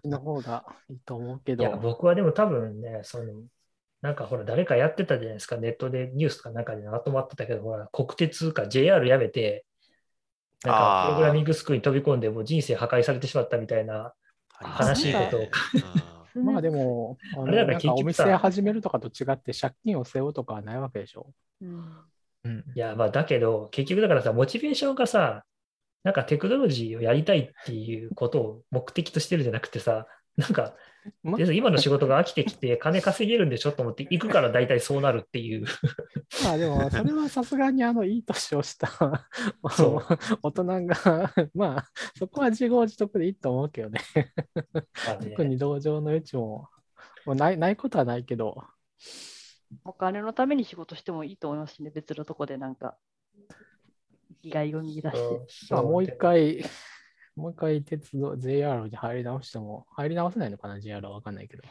[0.05, 3.43] の方がいいと思うけいや、ど、僕はでも多分ね、その、
[4.01, 9.65] なんかほら、誰かやってたじゃないですか、ネットでニュースとかなんかでまとまってたけど、ほら、国鉄か JR やめて、
[10.65, 14.13] なんかプログラミングスクールに飛び込んで、もう人生破壊されてしまったみたいな、
[14.81, 15.39] 悲しいことを
[16.35, 16.45] うん。
[16.45, 21.31] まあでも、あれだからなんかお結局さ店始めるとかと違って借金を背負うとかはないわけでしょ。
[21.61, 21.95] うん
[22.45, 25.43] うんいや、まあだけど、結局だからさ、モチベーションがさ、
[26.03, 30.05] なんかテクノロジーをやりたいっていうことを目的としてるんじゃなくてさ、
[30.37, 30.75] なんか、
[31.23, 35.65] 今の仕事が飽きてきて、金稼げるんでしょと思って行くから大体そうなるっていう。
[36.43, 38.89] まあでも、それはさすがにあのいい年をした
[40.43, 41.85] 大人が、 まあ、
[42.17, 44.01] そこは自業自得でいいと思うけどね。
[45.07, 46.67] まあね 特に同情の余地も
[47.25, 48.63] もうないないことはないけど、
[49.83, 52.95] お金のために仕事してもいいと思いますしね、別のとこでなんか、
[54.43, 55.11] 生きがいを見出し
[55.67, 55.73] て。
[55.73, 56.63] あ、もう一回、
[57.35, 61.63] もう一回鉄道、JR に入り直しても、入り直せないのかな、JR はわかんないけど。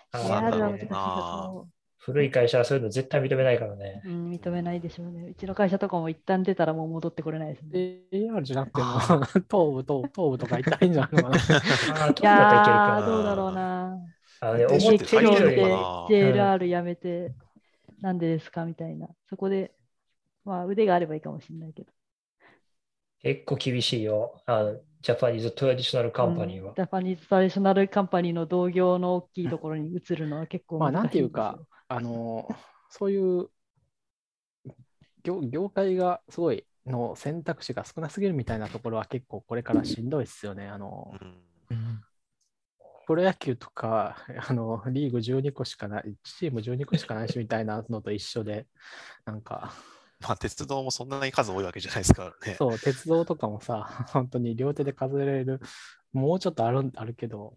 [2.04, 4.02] 古い会社はそういうの絶対認めないからね。
[4.04, 4.08] う。
[4.10, 5.28] うん、認めないでしょうね。
[5.30, 8.00] うちの会社とかも一旦出たらもう戻ってこれないですね。
[8.12, 11.36] JR じゃなくても、 東部、東部、東部とか行ったらいいんじゃないのかな。
[11.96, 13.06] ああ、いやー、か。
[13.06, 13.98] どうだろうな。
[14.40, 17.32] あのね、で思ってるよりかな JLR 辞めて、
[18.04, 18.66] なんでですか？
[18.66, 19.08] みたいな。
[19.30, 19.74] そこで、
[20.44, 21.92] まあ腕があればいいかもしれないけど。
[23.20, 24.42] 結構厳しいよ。
[24.44, 26.82] あのジャパニーズトラディショナルカンパニーはうんジ。
[26.82, 32.48] ャパニーズトラディショナルカンパニーの同業の大きいところに移るのは結構まあ、なん難しいんですよていうか、あの、
[32.90, 33.50] そういう
[35.22, 40.68] 業業界がすごいの選択肢が少なすぎるみたいなところは結構これからしんどいですよね。
[40.68, 41.34] あの、うんうん
[43.06, 44.16] プロ野球とか、
[44.48, 48.66] あの、リーグ12個しかない、チーム12個しかないしみたいなのと一緒で、
[49.24, 49.72] なんか、
[50.20, 52.54] まあ、鉄道もそんなに数多いわけじゃないですからね。
[52.54, 55.60] そう、鉄道とかもさ、本当に両手で数えられる、
[56.12, 57.54] もうちょっとあるあるけど、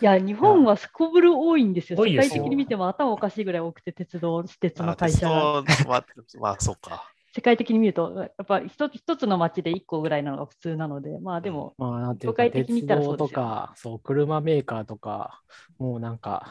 [0.00, 1.98] いや、日本はすこぶる多いんですよ。
[2.04, 5.62] 世界的に見ても頭おかしいぐらい多くて、鉄道、私鉄の会社が。
[5.64, 6.04] 道は、
[6.40, 7.04] まあ、そうか。
[7.38, 15.40] 世界的に見ると、やっぱ一つ一つの街で1個ぐらいなのが普通なので、まあでも、まあ、なんていう的に鉄見たらそうですよ道とか、そう、車メーカーとか、
[15.78, 16.48] もうなんか、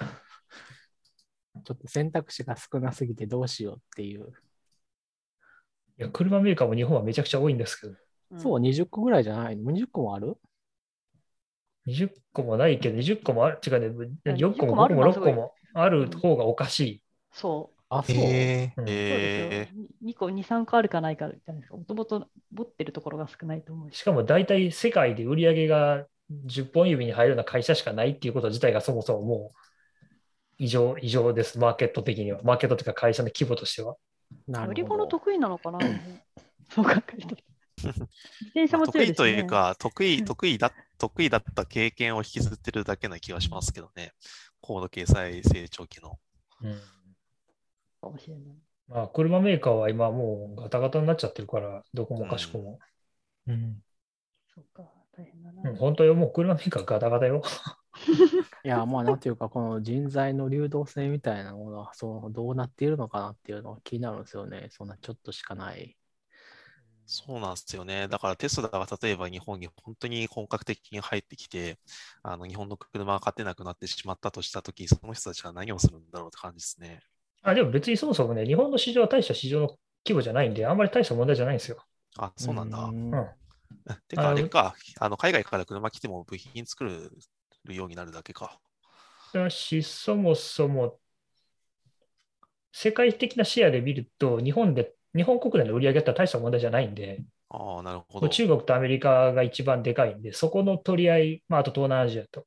[1.66, 4.32] ちょっと選択肢が少なすぎてどうしようっていう。
[6.00, 7.94] いや車メーカーも日本はめちゃくちゃ多いんですけど、
[8.32, 10.38] うんそう、20個ぐらいじゃないの ?20 個もある
[11.86, 17.02] ？20個もないけど、20個もある、違うね、4個20個も5個ももあるのは6個もある方がおかしい。
[17.32, 17.77] そう。
[17.90, 18.16] あ、そう。
[18.16, 19.84] へうんそうですえよ。
[20.04, 21.78] 2個、2、3個あるかないかじゃないですか。
[21.78, 23.98] もともと持ってるところが少ないと思うし。
[23.98, 26.06] しかも大体世界で売り上げが
[26.46, 29.60] 10本指に入るような会社しかないっていうこと自体がそもそももう
[30.58, 32.42] 異常、異常です、マーケット的には。
[32.44, 33.96] マーケットというか会社の規模としては。
[34.48, 35.06] な乗りるほど。
[35.06, 35.80] 物得意なのかな？
[36.70, 37.36] そう考えると。
[38.42, 39.34] 自転車まあ得意も強いですよね。
[39.34, 44.14] というか、得意、うん得意だ、得意だった経験を引きずってるだけな気がしますけどね。
[44.62, 46.20] 高度経済成長期の。
[48.08, 48.44] かもしれない。
[48.88, 52.80] まあ、車メーカーは今もうガタガタになっちゃってるから、どこもかしこも。
[53.48, 53.78] うん
[54.54, 54.90] そうか。
[55.18, 55.70] 大変だな。
[55.70, 57.42] うん、本当よ、もう車メーカーガタガタよ。
[58.64, 64.68] いや、まあ、なんていうか、この人材の流動性みたいなものは、そのどうなっているのかなっていうのが気になるんですよね。
[64.70, 65.98] そんなちょっとしかない。
[67.10, 68.08] そうなんですよね。
[68.10, 71.80] だからテスラが例えば日本に本当に本格的に入ってきて、
[72.22, 77.02] あの日本の車が勝てなくなってしまったとしたとき、その人たちは何をするんだろうって感じですね。
[77.48, 79.68] あでも別にそもそもね、日本の市場は大した市場の
[80.06, 81.78] 規模じゃないんで、あんまり大した問題じゃないんですよ。
[82.18, 82.78] あ、そうなんだ。
[82.78, 83.28] んうん。
[84.10, 88.60] てか、あれか、あの海外から車来ても部品作るようになるだけか。
[89.34, 91.00] だし、そもそも、
[92.74, 98.28] 世界的なシェアで見ると、日本で、日本国内の売り上げって大した問題じゃないんで、ああ、なるほど。
[98.28, 102.46] 中国とアメリカが一番でかいんで、そこの取り合い、まあ、あと東南アジアと。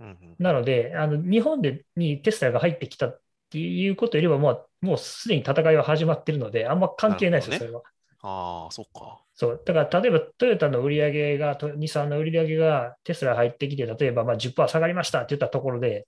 [0.00, 3.14] うんうんなので、あの日本でにテスラが入ってきた
[3.58, 7.82] いうことよりは、もうもうすでに戦いは始まってるので、あんま関係ないですよ、なるそれは。
[8.22, 9.20] ああ、そっか。
[9.34, 9.62] そう。
[9.64, 16.06] だから、例えばトヨタの売り上げが、と日産の売り上げがテスラ入ってきて、例えばまあ10%下がりましたって言ったところで、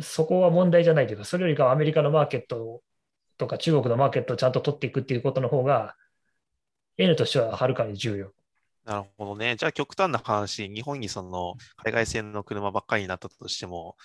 [0.00, 2.82] そこは問題じゃないというか、それよりかはアメリカのマーケット
[3.36, 5.96] とか中国のマーケットをちゃんと取っていくっていうことの方が、
[6.98, 8.32] N としてははるかに重要。
[8.84, 9.56] なるほどね。
[9.56, 13.96] じゃあ、極端な話、日本にその海外製の車ばっかりになったとしても、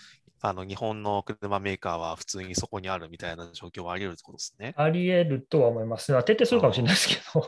[0.41, 4.73] あの日本の車メーカーは普通にそこにあるみたいな状況はあり得るってことですね。
[4.77, 6.11] あり得るとは思います。
[6.11, 7.47] まあ 徹底するかもしれないですけど、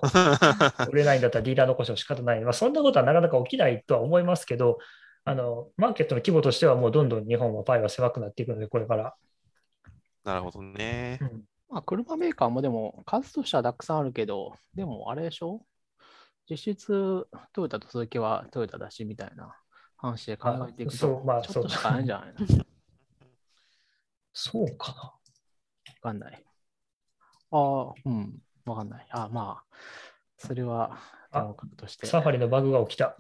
[0.90, 2.42] 売れないんだったらディーラー残しても仕方ない。
[2.42, 4.80] まあ、そんなことはなかなか起きないとは思いますけど、
[5.26, 9.16] あのマーケットの規模としてはもうどんどん日本はパイは狭くなっていくので、これから。
[10.24, 11.26] なるほどねう。
[11.26, 15.62] んまあ、車メーカーもでも、数としてはたくさんあるけど、でもあれでしょ？
[16.50, 19.56] 実質、トヨタと鈴木はトヨタだしみたいな
[19.98, 22.34] 話で考えていくあそとうまあ、ちょっとしかないんじゃないの？
[22.58, 22.69] わ
[24.42, 25.14] そうかな。
[26.02, 26.44] かんない。
[27.52, 29.08] ああ、うん、わかんない。
[29.12, 29.76] ああ、まあ、
[30.38, 30.98] それは。
[32.08, 33.18] サファリのバグが起きた。